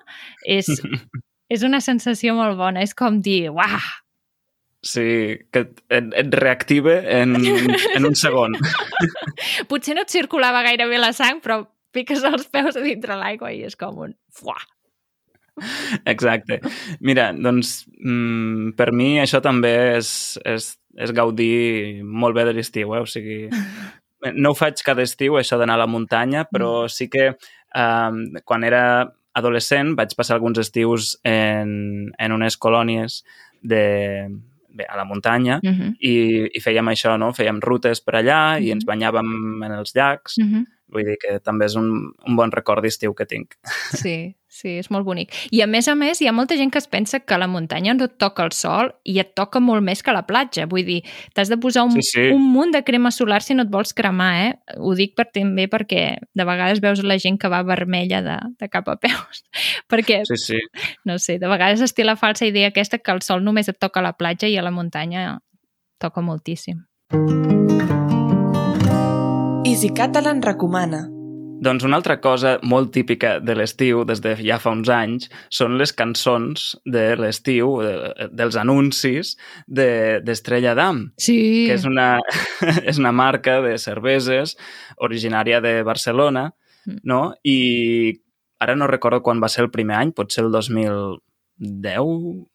és, 0.49 0.71
és 1.55 1.67
una 1.69 1.83
sensació 1.85 2.37
molt 2.39 2.57
bona. 2.61 2.83
És 2.85 2.97
com 2.97 3.21
dir, 3.21 3.51
uah, 3.53 3.83
Sí, 4.85 5.01
que 5.49 5.63
et, 5.65 5.79
et, 5.97 6.11
et 6.21 6.35
reactiva 6.37 6.99
en, 7.09 7.39
en 7.41 8.05
un 8.05 8.17
segon. 8.21 8.53
potser 9.71 9.97
no 9.97 10.05
et 10.05 10.13
circulava 10.13 10.61
gaire 10.67 10.85
bé 10.91 10.99
la 11.01 11.15
sang, 11.17 11.41
però 11.41 11.63
piques 11.97 12.21
els 12.29 12.45
peus 12.53 12.77
a 12.77 12.85
dintre 12.85 13.17
l'aigua 13.17 13.55
i 13.55 13.63
és 13.65 13.79
com 13.81 14.03
un... 14.05 14.13
Fuà. 14.29 14.59
Exacte. 16.05 16.61
Mira, 17.01 17.33
doncs, 17.33 17.85
mm, 17.99 18.75
per 18.79 18.93
mi 18.93 19.19
això 19.23 19.41
també 19.45 19.97
és, 19.99 20.39
és, 20.45 20.71
és 20.99 21.13
gaudir 21.15 22.03
molt 22.05 22.35
bé 22.37 22.45
de 22.49 22.55
l'estiu, 22.57 22.95
eh? 22.97 23.03
O 23.05 23.07
sigui, 23.07 23.49
no 24.35 24.51
ho 24.51 24.55
faig 24.59 24.81
cada 24.85 25.03
estiu, 25.05 25.37
això 25.39 25.59
d'anar 25.61 25.75
a 25.79 25.85
la 25.85 25.91
muntanya, 25.91 26.47
però 26.51 26.89
sí 26.89 27.09
que 27.13 27.29
eh, 27.35 28.41
quan 28.45 28.65
era 28.65 29.13
adolescent 29.35 29.95
vaig 29.99 30.15
passar 30.17 30.37
alguns 30.39 30.59
estius 30.63 31.17
en, 31.27 32.13
en 32.19 32.33
unes 32.37 32.57
colònies 32.57 33.23
de, 33.63 34.29
bé, 34.75 34.87
a 34.87 34.97
la 34.97 35.05
muntanya 35.05 35.59
Uh 35.63 35.71
-huh. 35.71 35.91
i, 35.99 36.15
i 36.55 36.61
fèiem 36.61 36.87
això, 36.91 37.17
no? 37.19 37.33
Fèiem 37.33 37.61
rutes 37.61 38.01
per 38.01 38.15
allà 38.15 38.59
i 38.61 38.67
Mhm. 38.67 38.73
ens 38.73 38.85
banyàvem 38.87 39.63
en 39.65 39.73
els 39.73 39.95
llacs. 39.95 40.39
Uh 40.39 40.45
-huh. 40.45 40.65
Vull 40.89 41.05
dir 41.05 41.17
que 41.19 41.41
també 41.41 41.65
és 41.65 41.75
un, 41.75 42.13
un 42.27 42.37
bon 42.37 42.51
record 42.53 42.83
d'estiu 42.83 43.15
que 43.15 43.27
tinc. 43.27 43.55
Sí, 43.91 44.37
sí, 44.55 44.77
és 44.79 44.87
molt 44.95 45.03
bonic. 45.07 45.33
I 45.51 45.65
a 45.65 45.67
més 45.67 45.89
a 45.91 45.97
més, 45.99 46.21
hi 46.23 46.29
ha 46.31 46.33
molta 46.37 46.55
gent 46.57 46.71
que 46.71 46.79
es 46.79 46.87
pensa 46.87 47.19
que 47.21 47.35
a 47.35 47.39
la 47.43 47.49
muntanya 47.51 47.95
no 47.99 48.07
et 48.07 48.15
toca 48.23 48.45
el 48.47 48.53
sol 48.55 48.93
i 49.03 49.17
et 49.19 49.33
toca 49.35 49.59
molt 49.61 49.83
més 49.83 50.03
que 50.07 50.13
a 50.13 50.15
la 50.15 50.23
platja. 50.29 50.69
Vull 50.71 50.85
dir, 50.87 51.01
t'has 51.35 51.51
de 51.51 51.59
posar 51.59 51.83
un, 51.89 51.93
Sí, 51.99 52.05
sí. 52.07 52.29
un 52.31 52.45
munt 52.55 52.71
de 52.73 52.85
crema 52.87 53.11
solar 53.11 53.43
si 53.43 53.55
no 53.59 53.65
et 53.67 53.73
vols 53.73 53.93
cremar, 53.99 54.31
eh? 54.47 54.53
Ho 54.79 54.95
dic 54.95 55.17
per, 55.19 55.27
també 55.35 55.67
perquè 55.69 56.05
de 56.35 56.47
vegades 56.47 56.81
veus 56.85 57.03
la 57.03 57.19
gent 57.19 57.39
que 57.43 57.51
va 57.51 57.63
vermella 57.67 58.23
de, 58.23 58.39
de 58.63 58.69
cap 58.71 58.89
a 58.89 58.97
peus. 58.97 59.43
perquè, 59.91 60.23
Sí, 60.31 60.39
sí. 60.39 60.61
no 61.05 61.19
sé, 61.19 61.41
de 61.43 61.51
vegades 61.51 61.83
es 61.83 61.93
té 61.95 62.05
la 62.07 62.17
falsa 62.17 62.47
idea 62.47 62.69
aquesta 62.71 62.99
que 63.03 63.11
el 63.13 63.23
sol 63.27 63.43
només 63.45 63.69
et 63.69 63.79
toca 63.83 64.01
a 64.01 64.07
la 64.07 64.15
platja 64.17 64.47
i 64.49 64.57
a 64.57 64.63
la 64.63 64.71
muntanya 64.71 65.41
toca 65.99 66.21
moltíssim. 66.23 66.85
Easy 69.65 69.91
Catalan 69.91 70.43
recomana. 70.43 71.09
Doncs 71.65 71.85
una 71.87 71.97
altra 71.97 72.19
cosa 72.21 72.59
molt 72.63 72.91
típica 72.93 73.39
de 73.41 73.55
l'estiu, 73.57 74.03
des 74.05 74.21
de 74.21 74.35
ja 74.45 74.59
fa 74.61 74.73
uns 74.75 74.91
anys, 74.93 75.31
són 75.49 75.79
les 75.81 75.93
cançons 75.97 76.75
de 76.85 77.05
l'estiu, 77.17 77.79
de, 77.81 78.29
dels 78.37 78.57
anuncis 78.61 79.37
de- 79.67 80.21
d'Estrella 80.25 80.75
d'Am, 80.77 81.07
Sí. 81.17 81.39
que 81.69 81.75
és 81.79 81.87
una, 81.89 82.19
és 82.91 82.99
una 83.01 83.13
marca 83.13 83.61
de 83.65 83.79
cerveses 83.79 84.57
originària 84.99 85.61
de 85.65 85.83
Barcelona, 85.83 86.51
Mm. 86.87 86.99
no? 87.09 87.21
I 87.49 88.21
ara 88.61 88.75
no 88.77 88.87
recordo 88.87 89.23
quan 89.25 89.41
va 89.41 89.49
ser 89.49 89.63
el 89.65 89.71
primer 89.73 89.97
any, 89.97 90.11
potser 90.13 90.45
el 90.45 90.51
2010 90.53 91.97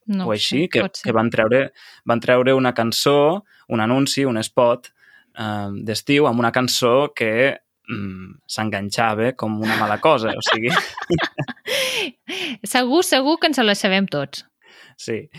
no 0.06 0.28
o 0.28 0.32
així, 0.36 0.67
sé, 0.67 0.69
que, 0.69 0.84
que 1.04 1.12
van, 1.15 1.30
treure, 1.34 1.72
van 2.06 2.19
treure 2.22 2.54
una 2.54 2.74
cançó, 2.78 3.43
un 3.69 3.82
anunci, 3.82 4.26
un 4.30 4.38
spot 4.43 4.91
eh, 5.34 5.69
d'estiu 5.86 6.28
amb 6.30 6.39
una 6.43 6.52
cançó 6.52 7.12
que 7.15 7.58
mm, 7.89 8.38
s'enganxava 8.47 9.34
com 9.39 9.58
una 9.60 9.75
mala 9.82 9.99
cosa. 9.99 10.32
O 10.38 10.45
sigui, 10.52 10.71
Segur, 12.63 13.04
segur 13.04 13.38
que 13.39 13.49
ens 13.49 13.60
la 13.63 13.75
sabem 13.75 14.08
tots. 14.08 14.45
sí. 14.99 15.30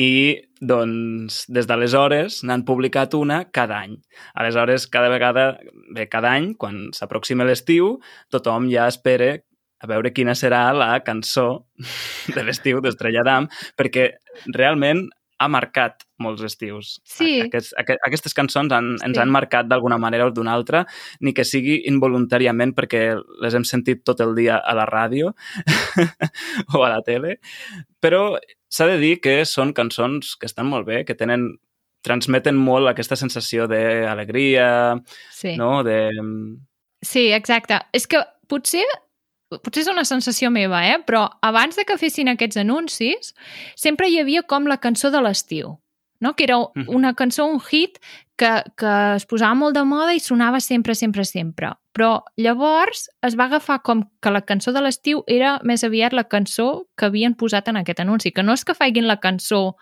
I, 0.00 0.40
doncs, 0.64 1.42
des 1.52 1.66
d'aleshores 1.68 2.38
n'han 2.48 2.62
publicat 2.64 3.12
una 3.14 3.42
cada 3.52 3.82
any. 3.84 3.98
Aleshores, 4.40 4.86
cada 4.88 5.10
vegada, 5.12 5.58
bé, 5.92 6.06
cada 6.08 6.30
any, 6.32 6.54
quan 6.56 6.86
s'aproxima 6.96 7.44
l'estiu, 7.44 7.98
tothom 8.32 8.70
ja 8.72 8.86
espera 8.88 9.34
a 9.82 9.90
veure 9.90 10.14
quina 10.14 10.32
serà 10.38 10.70
la 10.72 11.02
cançó 11.04 11.66
de 12.34 12.44
l'estiu 12.46 12.80
d'Estrella 12.80 13.24
d'Am, 13.26 13.50
perquè 13.76 14.12
realment 14.54 15.08
ha 15.42 15.48
marcat 15.50 16.04
molts 16.22 16.44
estius. 16.46 16.94
Sí. 17.04 17.40
Aquests, 17.42 17.72
aqu 17.78 17.96
aquestes 18.06 18.34
cançons 18.38 18.72
han, 18.72 18.92
ens 19.02 19.16
Sí. 19.16 19.20
han 19.22 19.30
marcat 19.34 19.66
d'alguna 19.68 19.98
manera 19.98 20.26
o 20.28 20.30
d'una 20.30 20.52
altra, 20.54 20.84
ni 21.20 21.32
que 21.34 21.44
sigui 21.44 21.80
involuntàriament 21.90 22.74
perquè 22.78 23.02
les 23.42 23.54
hem 23.58 23.64
sentit 23.66 24.04
tot 24.06 24.20
el 24.22 24.34
dia 24.38 24.56
a 24.62 24.74
la 24.78 24.86
ràdio 24.86 25.32
o 26.74 26.84
a 26.84 26.88
la 26.94 27.02
tele, 27.02 27.38
però 28.00 28.38
s'ha 28.72 28.86
de 28.88 28.98
dir 29.02 29.16
que 29.20 29.42
són 29.48 29.74
cançons 29.76 30.36
que 30.38 30.46
estan 30.48 30.66
molt 30.70 30.86
bé, 30.86 31.02
que 31.04 31.14
tenen 31.18 31.50
transmeten 32.02 32.56
molt 32.58 32.88
aquesta 32.90 33.14
sensació 33.16 33.68
d'alegria, 33.70 34.96
Sí. 35.30 35.56
no? 35.56 35.82
de... 35.86 36.10
Sí, 37.02 37.28
exacte. 37.34 37.80
És 37.92 38.06
que 38.06 38.20
potser 38.50 38.84
potser 39.60 39.84
és 39.84 39.92
una 39.92 40.06
sensació 40.08 40.50
meva, 40.50 40.82
eh? 40.88 40.98
però 41.06 41.26
abans 41.44 41.76
de 41.76 41.84
que 41.88 41.98
fessin 42.00 42.32
aquests 42.32 42.60
anuncis, 42.62 43.32
sempre 43.76 44.08
hi 44.08 44.20
havia 44.22 44.42
com 44.42 44.68
la 44.70 44.78
cançó 44.80 45.10
de 45.12 45.20
l'estiu, 45.22 45.76
no? 46.20 46.34
que 46.34 46.44
era 46.48 46.58
una 46.86 47.14
cançó, 47.18 47.46
un 47.46 47.60
hit, 47.60 47.98
que, 48.42 48.50
que 48.78 48.92
es 49.16 49.26
posava 49.28 49.54
molt 49.54 49.76
de 49.76 49.84
moda 49.86 50.14
i 50.16 50.20
sonava 50.20 50.58
sempre, 50.60 50.96
sempre, 50.98 51.24
sempre. 51.28 51.72
Però 51.94 52.22
llavors 52.40 53.04
es 53.26 53.36
va 53.38 53.46
agafar 53.50 53.82
com 53.86 54.06
que 54.24 54.32
la 54.32 54.40
cançó 54.48 54.72
de 54.72 54.82
l'estiu 54.82 55.22
era 55.30 55.58
més 55.68 55.84
aviat 55.84 56.16
la 56.16 56.24
cançó 56.24 56.86
que 56.98 57.06
havien 57.06 57.36
posat 57.38 57.68
en 57.70 57.78
aquest 57.82 58.00
anunci, 58.02 58.32
que 58.32 58.42
no 58.42 58.56
és 58.56 58.64
que 58.64 58.74
faiguin 58.74 59.06
la 59.06 59.20
cançó 59.22 59.76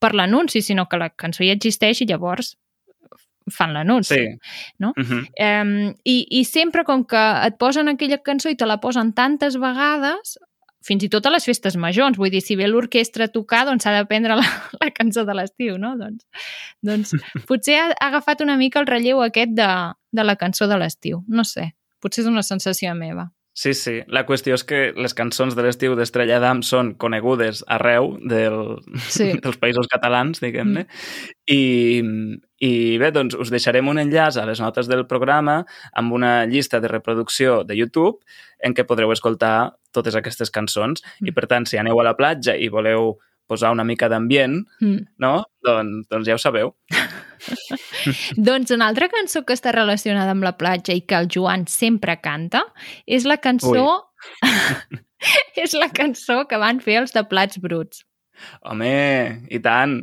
per 0.00 0.14
l'anunci, 0.14 0.62
sinó 0.62 0.86
que 0.88 1.00
la 1.02 1.10
cançó 1.10 1.44
ja 1.44 1.56
existeix 1.58 2.00
i 2.00 2.08
llavors 2.08 2.54
fan 3.52 3.72
l'anunci. 3.72 4.14
Sí. 4.14 4.26
No? 4.78 4.92
Uh 4.96 5.04
-huh. 5.04 5.22
Um, 5.62 5.94
i, 6.04 6.26
I 6.40 6.44
sempre 6.44 6.84
com 6.84 7.04
que 7.04 7.24
et 7.46 7.56
posen 7.58 7.88
aquella 7.88 8.18
cançó 8.18 8.50
i 8.50 8.56
te 8.56 8.66
la 8.66 8.80
posen 8.80 9.12
tantes 9.12 9.56
vegades, 9.56 10.38
fins 10.86 11.02
i 11.02 11.08
tot 11.08 11.26
a 11.26 11.30
les 11.30 11.44
festes 11.44 11.76
majors, 11.76 12.16
vull 12.16 12.30
dir, 12.30 12.40
si 12.40 12.56
ve 12.56 12.68
l'orquestra 12.68 13.24
a 13.24 13.28
tocar, 13.28 13.64
doncs 13.66 13.82
s'ha 13.86 13.94
de 13.96 14.06
prendre 14.06 14.36
la, 14.38 14.46
la 14.82 14.90
cançó 14.94 15.24
de 15.24 15.34
l'estiu, 15.34 15.78
no? 15.78 15.96
Doncs, 15.98 16.26
doncs 16.82 17.10
potser 17.48 17.78
ha, 17.80 17.88
ha 17.90 18.10
agafat 18.10 18.40
una 18.40 18.56
mica 18.56 18.80
el 18.80 18.86
relleu 18.86 19.22
aquest 19.22 19.56
de, 19.58 19.70
de 20.12 20.24
la 20.24 20.36
cançó 20.36 20.66
de 20.70 20.78
l'estiu, 20.78 21.24
no 21.26 21.44
sé, 21.44 21.72
potser 22.00 22.24
és 22.24 22.30
una 22.30 22.42
sensació 22.46 22.94
meva. 22.94 23.30
Sí, 23.56 23.72
sí. 23.72 24.02
La 24.12 24.26
qüestió 24.28 24.52
és 24.58 24.62
que 24.68 24.78
les 25.00 25.14
cançons 25.16 25.54
de 25.56 25.62
l'estiu 25.64 25.94
d'Estrella 25.96 26.36
d'Am 26.42 26.58
són 26.60 26.90
conegudes 27.00 27.62
arreu 27.72 28.10
del, 28.20 28.58
Sí. 29.08 29.30
dels 29.44 29.56
països 29.62 29.88
catalans, 29.88 30.42
diguem-ne. 30.44 30.84
I, 31.48 32.02
I 32.60 32.72
bé, 33.00 33.08
doncs 33.16 33.38
us 33.40 33.48
deixarem 33.54 33.88
un 33.88 34.02
enllaç 34.02 34.36
a 34.36 34.44
les 34.44 34.60
notes 34.60 34.90
del 34.92 35.06
programa 35.08 35.62
amb 35.96 36.12
una 36.12 36.34
llista 36.44 36.82
de 36.84 36.90
reproducció 36.92 37.62
de 37.64 37.78
YouTube 37.80 38.20
en 38.60 38.76
què 38.76 38.84
podreu 38.84 39.14
escoltar 39.16 39.72
totes 39.96 40.20
aquestes 40.20 40.52
cançons. 40.52 41.00
I 41.24 41.32
per 41.32 41.48
tant, 41.48 41.64
si 41.64 41.80
aneu 41.80 41.96
a 42.00 42.04
la 42.04 42.16
platja 42.18 42.58
i 42.60 42.68
voleu 42.68 43.14
posar 43.46 43.70
una 43.74 43.84
mica 43.84 44.08
d'ambient, 44.10 44.64
Mm. 44.80 45.04
no? 45.22 45.44
doncs, 45.66 46.06
doncs 46.10 46.26
ja 46.28 46.34
ho 46.34 46.38
sabeu. 46.42 46.74
doncs 48.48 48.70
una 48.74 48.88
altra 48.88 49.08
cançó 49.12 49.44
que 49.46 49.54
està 49.56 49.72
relacionada 49.74 50.30
amb 50.34 50.44
la 50.46 50.56
platja 50.58 50.94
i 50.94 51.02
que 51.06 51.16
el 51.18 51.28
Joan 51.32 51.66
sempre 51.70 52.18
canta 52.20 52.64
és 53.06 53.24
la 53.24 53.38
cançó... 53.38 53.86
és 55.62 55.72
la 55.78 55.88
cançó 55.94 56.44
que 56.50 56.58
van 56.60 56.80
fer 56.84 57.00
els 57.00 57.14
de 57.14 57.22
Plats 57.24 57.58
Bruts. 57.62 58.04
Home, 58.68 59.46
i 59.48 59.58
tant, 59.64 60.02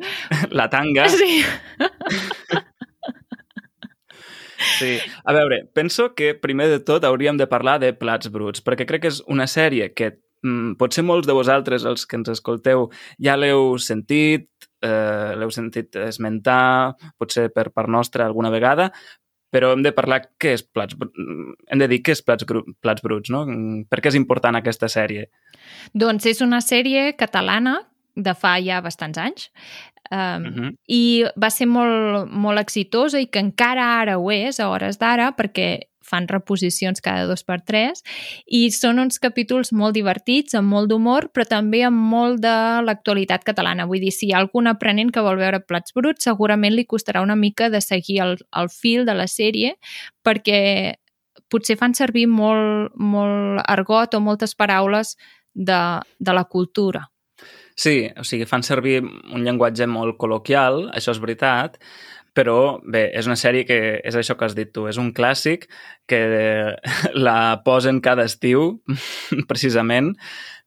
la 0.49 0.69
tanga. 0.73 1.08
Sí. 1.12 1.43
Sí. 4.79 4.97
A 5.25 5.34
veure, 5.36 5.65
penso 5.75 6.13
que 6.15 6.34
primer 6.39 6.69
de 6.71 6.79
tot 6.79 7.03
hauríem 7.03 7.36
de 7.38 7.47
parlar 7.51 7.79
de 7.84 7.91
Plats 7.93 8.29
Bruts, 8.32 8.63
perquè 8.63 8.86
crec 8.88 9.03
que 9.03 9.12
és 9.12 9.19
una 9.27 9.43
sèrie 9.49 9.89
que 9.91 10.13
mm, 10.43 10.75
potser 10.79 11.03
molts 11.08 11.27
de 11.27 11.36
vosaltres, 11.38 11.86
els 11.89 12.06
que 12.06 12.19
ens 12.19 12.29
escolteu, 12.29 12.89
ja 13.19 13.36
l'heu 13.39 13.77
sentit, 13.79 14.49
eh, 14.84 15.34
l'heu 15.39 15.51
sentit 15.51 15.95
esmentar, 15.95 16.95
potser 17.17 17.49
per 17.53 17.71
part 17.71 17.89
nostra 17.89 18.27
alguna 18.27 18.51
vegada, 18.53 18.91
però 19.53 19.71
hem 19.73 19.84
de 19.86 19.93
parlar 19.93 20.19
què 20.41 20.56
és 20.58 20.63
Plats 20.65 20.97
Bruts, 20.97 21.13
hem 21.69 21.82
de 21.82 21.88
dir 21.91 22.01
què 22.01 22.15
és 22.15 22.23
Plats, 22.25 22.45
Plats 22.82 23.06
Bruts, 23.06 23.29
no? 23.34 23.45
Per 23.89 24.01
què 24.01 24.10
és 24.10 24.17
important 24.17 24.58
aquesta 24.58 24.89
sèrie? 24.89 25.27
Doncs 25.93 26.25
és 26.32 26.41
una 26.41 26.62
sèrie 26.65 27.12
catalana 27.19 27.79
de 28.15 28.34
fa 28.38 28.56
ja 28.62 28.82
bastants 28.86 29.17
anys 29.17 29.49
um, 30.12 30.17
uh 30.17 30.49
-huh. 30.53 30.75
i 30.88 31.25
va 31.38 31.49
ser 31.49 31.67
molt, 31.67 32.29
molt 32.29 32.60
exitosa 32.60 33.19
i 33.19 33.27
que 33.27 33.39
encara 33.39 34.01
ara 34.01 34.17
ho 34.17 34.32
és 34.32 34.60
a 34.60 34.69
hores 34.69 34.99
d'ara 34.99 35.34
perquè 35.36 35.92
fan 36.04 36.28
reposicions 36.30 37.02
cada 37.04 37.26
dos 37.30 37.46
per 37.48 37.60
tres 37.66 38.04
i 38.48 38.66
són 38.76 39.02
uns 39.04 39.20
capítols 39.24 39.74
molt 39.74 39.96
divertits, 39.98 40.56
amb 40.60 40.72
molt 40.74 40.92
d'humor, 40.92 41.30
però 41.34 41.48
també 41.50 41.84
amb 41.88 42.00
molt 42.13 42.42
de 42.44 42.56
l'actualitat 42.86 43.46
catalana. 43.48 43.88
Vull 43.89 44.04
dir, 44.04 44.13
si 44.16 44.28
hi 44.28 44.34
ha 44.34 44.42
algun 44.44 44.68
aprenent 44.72 45.13
que 45.13 45.24
vol 45.24 45.39
veure 45.42 45.63
Plats 45.63 45.96
Bruts, 45.96 46.28
segurament 46.30 46.76
li 46.76 46.88
costarà 46.89 47.24
una 47.24 47.38
mica 47.39 47.70
de 47.70 47.82
seguir 47.82 48.20
el, 48.26 48.38
el 48.56 48.70
fil 48.74 49.08
de 49.08 49.16
la 49.18 49.30
sèrie 49.32 49.76
perquè 50.24 50.60
potser 51.52 51.78
fan 51.78 51.96
servir 51.98 52.28
molt, 52.30 52.94
molt 52.98 53.63
argot 53.70 54.16
o 54.16 54.22
moltes 54.24 54.56
paraules 54.56 55.16
de, 55.54 55.82
de 56.20 56.34
la 56.34 56.46
cultura. 56.46 57.08
Sí, 57.76 58.06
o 58.18 58.24
sigui, 58.28 58.46
fan 58.46 58.63
servir 58.66 59.00
un 59.02 59.46
llenguatge 59.46 59.88
molt 59.89 60.18
col·loquial, 60.22 60.88
això 60.94 61.13
és 61.16 61.22
veritat, 61.22 61.80
però 62.34 62.80
bé, 62.82 63.06
és 63.13 63.28
una 63.30 63.38
sèrie 63.38 63.65
que 63.69 63.78
és 64.02 64.15
això 64.17 64.36
que 64.38 64.48
has 64.48 64.56
dit 64.58 64.72
tu, 64.74 64.88
és 64.89 64.98
un 64.98 65.12
clàssic 65.13 65.67
que 66.10 66.22
la 67.28 67.38
posen 67.65 68.02
cada 68.02 68.26
estiu, 68.30 68.82
precisament, 69.52 70.13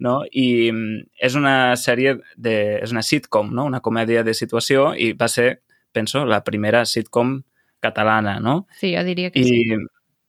no? 0.03 0.21
i 0.31 0.71
és 1.19 1.39
una 1.39 1.75
sèrie 1.81 2.17
de... 2.37 2.57
és 2.83 2.95
una 2.95 3.03
sitcom, 3.03 3.51
no? 3.55 3.67
una 3.67 3.83
comèdia 3.83 4.23
de 4.27 4.35
situació, 4.35 4.93
i 4.95 5.13
va 5.19 5.29
ser, 5.33 5.63
penso, 5.97 6.25
la 6.25 6.43
primera 6.47 6.85
sitcom 6.87 7.41
catalana, 7.83 8.39
no? 8.41 8.65
Sí, 8.79 8.95
jo 8.95 9.03
diria 9.07 9.33
que 9.35 9.43
I, 9.43 9.51
sí. 9.51 9.83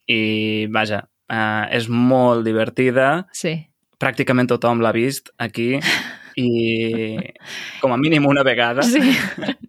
I, 0.08 0.22
vaja, 0.74 1.04
uh, 1.32 1.66
és 1.74 1.90
molt 1.90 2.46
divertida. 2.48 3.28
Sí. 3.36 3.56
Pràcticament 4.02 4.50
tothom 4.50 4.82
l'ha 4.84 4.94
vist 4.94 5.32
aquí 5.42 5.76
i 6.38 6.50
com 7.82 7.94
a 7.94 7.98
mínim 7.98 8.28
una 8.30 8.44
vegada. 8.46 8.86
Sí. 8.86 9.02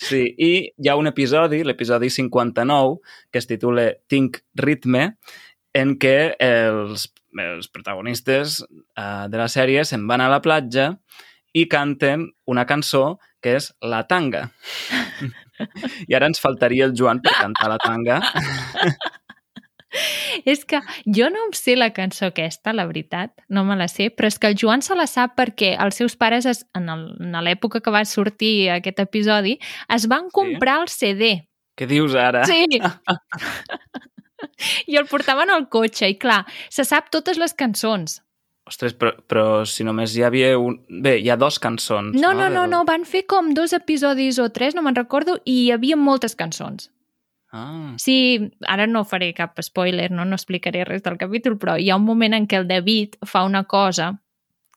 Sí, 0.00 0.24
i 0.36 0.52
hi 0.70 0.90
ha 0.90 0.96
un 0.98 1.10
episodi, 1.10 1.62
l'episodi 1.66 2.10
59, 2.10 2.98
que 3.30 3.40
es 3.42 3.48
titula 3.50 3.90
Tinc 4.10 4.40
ritme, 4.60 5.14
en 5.76 5.94
què 6.02 6.34
els, 6.42 7.06
els 7.38 7.70
protagonistes 7.70 8.60
uh, 8.64 9.28
de 9.30 9.38
la 9.38 9.48
sèrie 9.52 9.84
se'n 9.86 10.06
van 10.10 10.24
a 10.24 10.30
la 10.32 10.40
platja 10.42 10.90
i 11.54 11.66
canten 11.70 12.28
una 12.50 12.66
cançó 12.66 13.18
que 13.42 13.56
és 13.58 13.70
La 13.82 14.04
tanga. 14.06 14.48
I 16.08 16.16
ara 16.16 16.28
ens 16.30 16.40
faltaria 16.40 16.86
el 16.88 16.94
Joan 16.96 17.20
per 17.24 17.34
cantar 17.38 17.70
la 17.72 17.80
tanga. 17.82 18.20
És 20.50 20.64
que 20.64 20.80
jo 21.06 21.28
no 21.32 21.42
em 21.48 21.54
sé 21.56 21.76
la 21.76 21.90
cançó 21.94 22.30
aquesta, 22.30 22.74
la 22.76 22.86
veritat, 22.88 23.34
no 23.48 23.64
me 23.66 23.76
la 23.78 23.88
sé, 23.90 24.10
però 24.14 24.30
és 24.30 24.38
que 24.38 24.50
el 24.50 24.56
Joan 24.58 24.84
se 24.86 24.96
la 24.98 25.08
sap 25.10 25.36
perquè 25.38 25.74
els 25.82 26.00
seus 26.00 26.16
pares, 26.16 26.46
es, 26.46 26.64
en 26.78 26.86
l'època 27.44 27.82
que 27.82 27.94
va 27.94 28.04
sortir 28.06 28.70
aquest 28.76 29.02
episodi, 29.02 29.58
es 29.90 30.06
van 30.10 30.30
comprar 30.30 30.78
sí? 30.78 30.82
el 30.82 30.88
CD. 30.94 31.34
Què 31.78 31.90
dius 31.90 32.14
ara? 32.14 32.44
Sí. 32.48 32.66
I 34.90 34.96
el 34.96 35.06
portaven 35.10 35.50
al 35.52 35.68
cotxe 35.72 36.08
i, 36.10 36.18
clar, 36.20 36.44
se 36.72 36.86
sap 36.86 37.10
totes 37.12 37.40
les 37.40 37.54
cançons. 37.56 38.20
Ostres, 38.70 38.94
però, 38.94 39.16
però 39.26 39.44
si 39.66 39.82
només 39.82 40.12
hi 40.14 40.22
havia 40.22 40.52
un... 40.60 40.76
Bé, 41.02 41.16
hi 41.18 41.30
ha 41.32 41.36
dos 41.40 41.58
cançons. 41.58 42.14
No, 42.14 42.30
no, 42.30 42.46
no, 42.46 42.50
no, 42.54 42.66
no, 42.70 42.84
van 42.86 43.02
fer 43.08 43.24
com 43.26 43.50
dos 43.56 43.74
episodis 43.74 44.38
o 44.38 44.46
tres, 44.54 44.76
no 44.76 44.84
me'n 44.86 44.94
recordo, 44.94 45.40
i 45.44 45.64
hi 45.64 45.70
havia 45.74 45.98
moltes 45.98 46.38
cançons. 46.38 46.86
Ah. 47.52 47.94
Sí, 47.98 48.50
ara 48.68 48.86
no 48.86 49.04
faré 49.04 49.32
cap 49.34 49.58
spoiler, 49.62 50.10
no, 50.10 50.24
no 50.24 50.36
explicaré 50.38 50.84
res 50.84 51.02
del 51.02 51.18
capítol, 51.18 51.58
però 51.58 51.78
hi 51.80 51.90
ha 51.90 51.96
un 51.96 52.04
moment 52.06 52.34
en 52.34 52.46
què 52.46 52.60
el 52.60 52.68
David 52.68 53.16
fa 53.26 53.42
una 53.44 53.64
cosa 53.64 54.12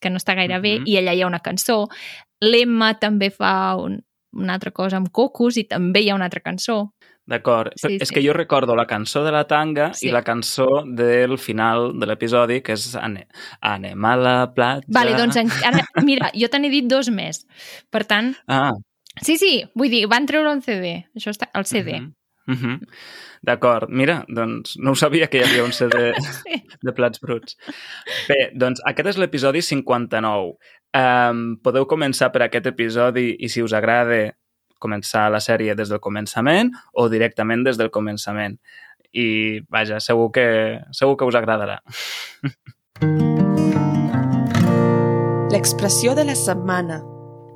que 0.01 0.09
no 0.09 0.17
està 0.17 0.33
gaire 0.35 0.59
bé 0.59 0.79
Mhm. 0.79 0.87
i 0.87 0.97
allà 0.97 1.13
hi 1.13 1.21
ha 1.21 1.27
una 1.27 1.39
cançó. 1.39 1.87
L'Emma 2.41 2.95
també 2.99 3.29
fa 3.31 3.75
un, 3.77 4.01
una 4.33 4.53
altra 4.53 4.71
cosa 4.71 4.97
amb 4.97 5.09
cocos 5.11 5.55
i 5.57 5.63
també 5.65 6.01
hi 6.01 6.09
ha 6.09 6.15
una 6.15 6.25
altra 6.25 6.41
cançó. 6.41 6.91
D'acord. 7.25 7.71
Sí, 7.77 7.99
és 8.01 8.09
sí. 8.09 8.15
que 8.15 8.21
jo 8.25 8.33
recordo 8.33 8.75
la 8.75 8.85
cançó 8.85 9.23
de 9.23 9.31
la 9.31 9.45
tanga 9.47 9.93
Sí. 9.93 10.09
i 10.09 10.11
la 10.11 10.23
cançó 10.23 10.83
del 10.85 11.37
final 11.37 11.97
de 11.97 12.05
l'episodi, 12.05 12.61
que 12.61 12.73
és 12.73 12.95
Ane 12.99 13.27
Anem 13.61 14.03
a 14.05 14.15
la 14.17 14.53
platja... 14.53 14.83
Vale, 14.89 15.13
doncs 15.15 15.37
encara... 15.37 15.85
Mira, 16.03 16.31
jo 16.35 16.49
te 16.49 16.59
n'he 16.59 16.69
dit 16.69 16.83
dos 16.89 17.07
més. 17.09 17.45
Per 17.89 18.03
tant, 18.03 18.35
Ah, 18.47 18.73
sí, 19.21 19.37
sí, 19.37 19.63
vull 19.73 19.89
dir, 19.89 20.05
van 20.07 20.25
treure 20.25 20.51
un 20.51 20.61
CD. 20.61 21.05
Això 21.15 21.31
està... 21.31 21.47
El 21.53 21.63
CD. 21.63 22.01
Mhm, 22.47 22.55
mhm. 22.55 22.79
D'acord. 23.43 23.89
Mira, 23.89 24.21
doncs 24.31 24.77
no 24.79 24.93
ho 24.93 24.95
sabia 24.95 25.27
que 25.27 25.41
hi 25.41 25.43
havia 25.43 25.65
un 25.65 25.73
CD 25.75 26.13
Sí. 26.43 26.61
de 26.81 26.93
plats 26.95 27.19
bruts. 27.19 27.57
Bé, 28.29 28.51
doncs 28.55 28.79
aquest 28.87 29.13
és 29.13 29.19
l'episodi 29.19 29.61
59. 29.61 30.55
Um, 30.93 31.43
podeu 31.63 31.87
començar 31.89 32.31
per 32.31 32.45
aquest 32.45 32.69
episodi 32.69 33.33
i 33.39 33.49
si 33.49 33.63
us 33.65 33.73
agrada 33.73 34.31
començar 34.79 35.29
la 35.31 35.39
sèrie 35.43 35.75
des 35.75 35.89
del 35.91 36.01
començament 36.03 36.71
o 36.93 37.07
directament 37.09 37.63
des 37.67 37.79
del 37.79 37.91
començament. 37.91 38.59
I, 39.13 39.61
vaja, 39.69 39.99
segur 40.01 40.31
que, 40.33 40.47
segur 40.91 41.17
que 41.17 41.27
us 41.27 41.35
agradarà. 41.35 41.79
L'expressió 45.53 46.15
de 46.15 46.25
la 46.25 46.35
setmana. 46.35 47.03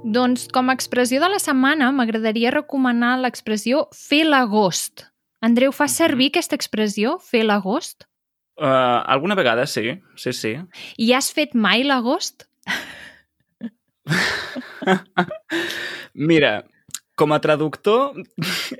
Doncs 0.08 0.46
com 0.56 0.70
a 0.70 0.74
expressió 0.78 1.20
de 1.20 1.28
la 1.28 1.40
setmana 1.44 1.90
m'agradaria 1.92 2.54
recomanar 2.54 3.18
l'expressió 3.20 3.88
fer 3.92 4.24
l'agost. 4.24 5.04
Andreu, 5.44 5.74
fas 5.76 5.98
servir 6.00 6.30
aquesta 6.32 6.56
expressió, 6.56 7.18
fer 7.20 7.44
l'agost? 7.44 8.08
Uh, 8.56 9.04
alguna 9.04 9.36
vegada 9.36 9.66
sí, 9.68 9.98
sí, 10.16 10.32
sí. 10.34 10.54
I 10.98 11.12
has 11.14 11.28
fet 11.36 11.52
mai 11.54 11.84
l'agost? 11.84 12.48
Mira, 16.32 16.64
com 17.20 17.36
a 17.36 17.42
traductor 17.44 18.16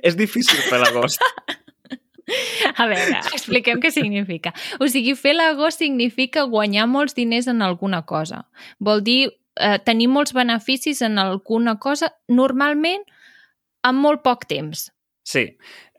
és 0.00 0.16
difícil 0.16 0.64
fer 0.64 0.80
l'agost. 0.80 1.20
A 2.76 2.86
veure, 2.88 3.20
expliquem 3.36 3.80
què 3.84 3.92
significa. 3.92 4.54
O 4.80 4.88
sigui, 4.88 5.12
fer 5.16 5.36
l'agost 5.36 5.84
significa 5.84 6.48
guanyar 6.48 6.88
molts 6.88 7.16
diners 7.16 7.48
en 7.52 7.60
alguna 7.64 8.02
cosa. 8.08 8.46
Vol 8.80 9.04
dir 9.04 9.20
eh, 9.60 9.78
tenir 9.84 10.08
molts 10.08 10.32
beneficis 10.36 11.02
en 11.02 11.18
alguna 11.18 11.78
cosa, 11.78 12.12
normalment 12.28 13.04
en 13.84 13.94
molt 13.94 14.22
poc 14.22 14.46
temps. 14.48 14.88
Sí, 15.28 15.42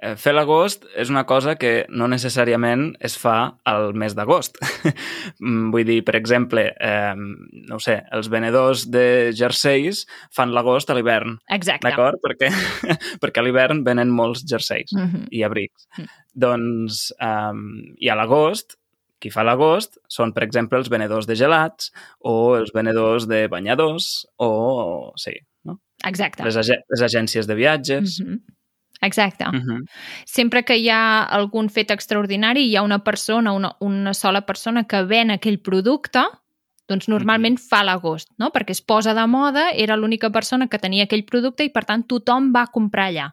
eh, 0.02 0.16
fer 0.18 0.32
l'agost 0.34 0.88
és 0.98 1.12
una 1.14 1.22
cosa 1.30 1.54
que 1.62 1.86
no 1.94 2.08
necessàriament 2.10 2.96
es 3.06 3.14
fa 3.22 3.36
al 3.70 3.94
mes 3.94 4.16
d'agost. 4.18 4.58
Mm, 5.40 5.70
Vull 5.72 5.86
dir, 5.88 6.02
per 6.04 6.16
exemple, 6.18 6.66
eh, 6.84 7.14
no 7.70 7.78
sé, 7.80 8.00
els 8.12 8.28
venedors 8.32 8.88
de 8.92 9.30
jerseis 9.38 10.02
fan 10.36 10.52
l'agost 10.52 10.90
a 10.90 10.96
l'hivern, 10.98 11.38
Exacte. 11.48 11.86
d'acord? 11.86 12.20
Perquè, 12.24 12.50
perquè 13.22 13.40
a 13.40 13.46
l'hivern 13.46 13.84
venen 13.86 14.10
molts 14.12 14.44
jerseis 14.50 14.92
Mm 14.92 15.06
-hmm. 15.06 15.28
i 15.32 15.44
abrics. 15.44 15.88
Mm. 15.98 16.10
Doncs, 16.34 17.14
um, 17.22 17.62
i 18.00 18.10
a 18.10 18.16
l'agost, 18.16 18.79
qui 19.20 19.32
fa 19.34 19.44
l'agost 19.44 20.00
són, 20.08 20.34
per 20.36 20.46
exemple, 20.46 20.80
els 20.80 20.90
venedors 20.92 21.28
de 21.28 21.36
gelats 21.40 21.92
o 22.20 22.56
els 22.58 22.72
venedors 22.76 23.28
de 23.30 23.48
banyadors 23.52 24.26
o, 24.38 25.12
sí, 25.20 25.36
no? 25.68 25.80
Exacte. 26.06 26.46
les, 26.48 26.58
ag 26.58 26.88
les 26.90 27.04
agències 27.04 27.48
de 27.48 27.56
viatges. 27.56 28.20
Mm 28.20 28.28
-hmm. 28.28 28.58
Exacte. 29.02 29.46
Mm 29.46 29.62
-hmm. 29.62 29.86
Sempre 30.26 30.64
que 30.64 30.76
hi 30.76 30.90
ha 30.90 31.24
algun 31.24 31.70
fet 31.70 31.92
extraordinari, 31.92 32.68
hi 32.68 32.76
ha 32.76 32.82
una 32.82 33.04
persona, 33.04 33.52
una, 33.52 33.76
una 33.80 34.14
sola 34.14 34.42
persona 34.42 34.84
que 34.84 35.04
ven 35.04 35.32
aquell 35.32 35.60
producte, 35.60 36.20
doncs 36.88 37.08
normalment 37.08 37.60
fa 37.60 37.84
l'agost, 37.84 38.30
no? 38.38 38.50
Perquè 38.50 38.72
es 38.72 38.82
posa 38.82 39.14
de 39.14 39.28
moda, 39.28 39.70
era 39.72 39.96
l'única 39.96 40.30
persona 40.30 40.68
que 40.68 40.80
tenia 40.80 41.04
aquell 41.04 41.24
producte 41.24 41.64
i, 41.64 41.70
per 41.70 41.86
tant, 41.86 42.04
tothom 42.08 42.52
va 42.52 42.68
comprar 42.68 43.06
allà. 43.06 43.30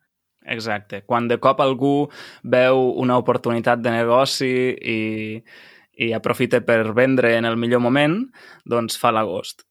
Exacte. 0.47 1.03
Quan 1.03 1.27
de 1.29 1.39
cop 1.43 1.61
algú 1.61 2.09
veu 2.43 2.93
una 3.03 3.17
oportunitat 3.19 3.81
de 3.83 3.91
negoci 3.91 4.53
i, 4.79 5.43
i 5.97 6.13
aprofita 6.17 6.61
per 6.65 6.93
vendre 6.97 7.37
en 7.37 7.49
el 7.49 7.57
millor 7.57 7.81
moment, 7.85 8.21
doncs 8.69 8.99
fa 9.01 9.13
l'agost. 9.15 9.65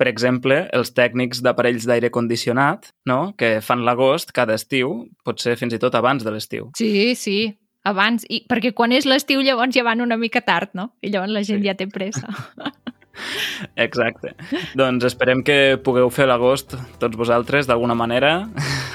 Per 0.00 0.08
exemple, 0.10 0.64
els 0.74 0.90
tècnics 0.96 1.42
d'aparells 1.46 1.86
d'aire 1.86 2.10
condicionat, 2.10 2.90
no? 3.06 3.32
que 3.38 3.58
fan 3.62 3.84
l'agost 3.86 4.34
cada 4.34 4.56
estiu, 4.58 5.06
potser 5.24 5.56
fins 5.60 5.76
i 5.76 5.80
tot 5.82 5.94
abans 5.94 6.26
de 6.26 6.34
l'estiu. 6.34 6.70
Sí, 6.78 7.14
sí, 7.14 7.38
abans. 7.86 8.26
I, 8.28 8.42
perquè 8.50 8.74
quan 8.76 8.92
és 8.96 9.06
l'estiu 9.06 9.44
llavors 9.46 9.74
ja 9.76 9.86
van 9.86 10.02
una 10.02 10.18
mica 10.20 10.42
tard, 10.44 10.74
no? 10.74 10.90
I 11.00 11.12
llavors 11.14 11.34
la 11.34 11.44
gent 11.46 11.62
sí. 11.62 11.68
ja 11.70 11.76
té 11.78 11.86
pressa. 11.90 12.26
Exacte. 13.84 14.32
doncs 14.78 15.04
esperem 15.04 15.42
que 15.44 15.76
pugueu 15.84 16.08
fer 16.14 16.26
l'agost 16.30 16.76
tots 17.02 17.18
vosaltres 17.18 17.68
d'alguna 17.68 17.94
manera. 17.98 18.48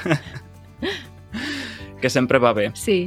que 2.02 2.10
sempre 2.12 2.42
va 2.42 2.52
bé. 2.56 2.70
Sí. 2.74 3.06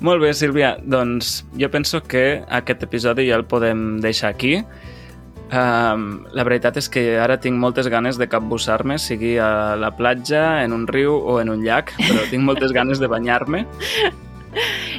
Molt 0.00 0.22
bé, 0.22 0.30
Sílvia. 0.34 0.76
Doncs 0.82 1.42
jo 1.58 1.70
penso 1.70 2.02
que 2.06 2.44
aquest 2.48 2.84
episodi 2.86 3.26
ja 3.28 3.38
el 3.38 3.46
podem 3.50 3.98
deixar 4.04 4.30
aquí. 4.30 4.60
Um, 5.48 6.26
la 6.36 6.44
veritat 6.44 6.76
és 6.76 6.90
que 6.92 7.02
ara 7.16 7.38
tinc 7.40 7.56
moltes 7.56 7.88
ganes 7.88 8.18
de 8.20 8.28
capbussar-me, 8.28 8.98
sigui 9.00 9.38
a 9.40 9.76
la 9.80 9.90
platja, 9.96 10.62
en 10.62 10.76
un 10.76 10.84
riu 10.86 11.16
o 11.16 11.38
en 11.40 11.48
un 11.48 11.64
llac, 11.64 11.94
però 12.02 12.26
tinc 12.28 12.44
moltes 12.44 12.74
ganes 12.76 13.00
de 13.00 13.08
banyar-me. 13.10 13.64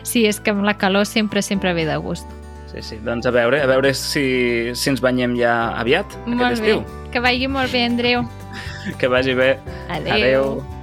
Sí, 0.03 0.25
és 0.25 0.39
que 0.39 0.53
amb 0.53 0.65
la 0.65 0.75
calor 0.79 1.05
sempre, 1.09 1.43
sempre 1.45 1.73
ve 1.77 1.85
de 1.85 1.97
gust. 2.01 2.27
Sí, 2.69 2.83
sí, 2.85 2.99
doncs 3.05 3.25
a 3.25 3.33
veure, 3.33 3.62
a 3.65 3.69
veure 3.69 3.93
si, 3.97 4.23
si 4.77 4.91
ens 4.91 5.01
banyem 5.01 5.33
ja 5.39 5.53
aviat, 5.77 6.17
molt 6.25 6.51
aquest 6.51 6.62
estiu. 6.62 6.83
Bé. 6.85 7.13
Que 7.13 7.23
vagi 7.25 7.49
molt 7.49 7.73
bé, 7.73 7.85
Andreu. 7.89 8.27
Que 9.01 9.09
vagi 9.12 9.38
bé. 9.38 9.55
Adéu. 9.89 10.19
Adéu. 10.19 10.79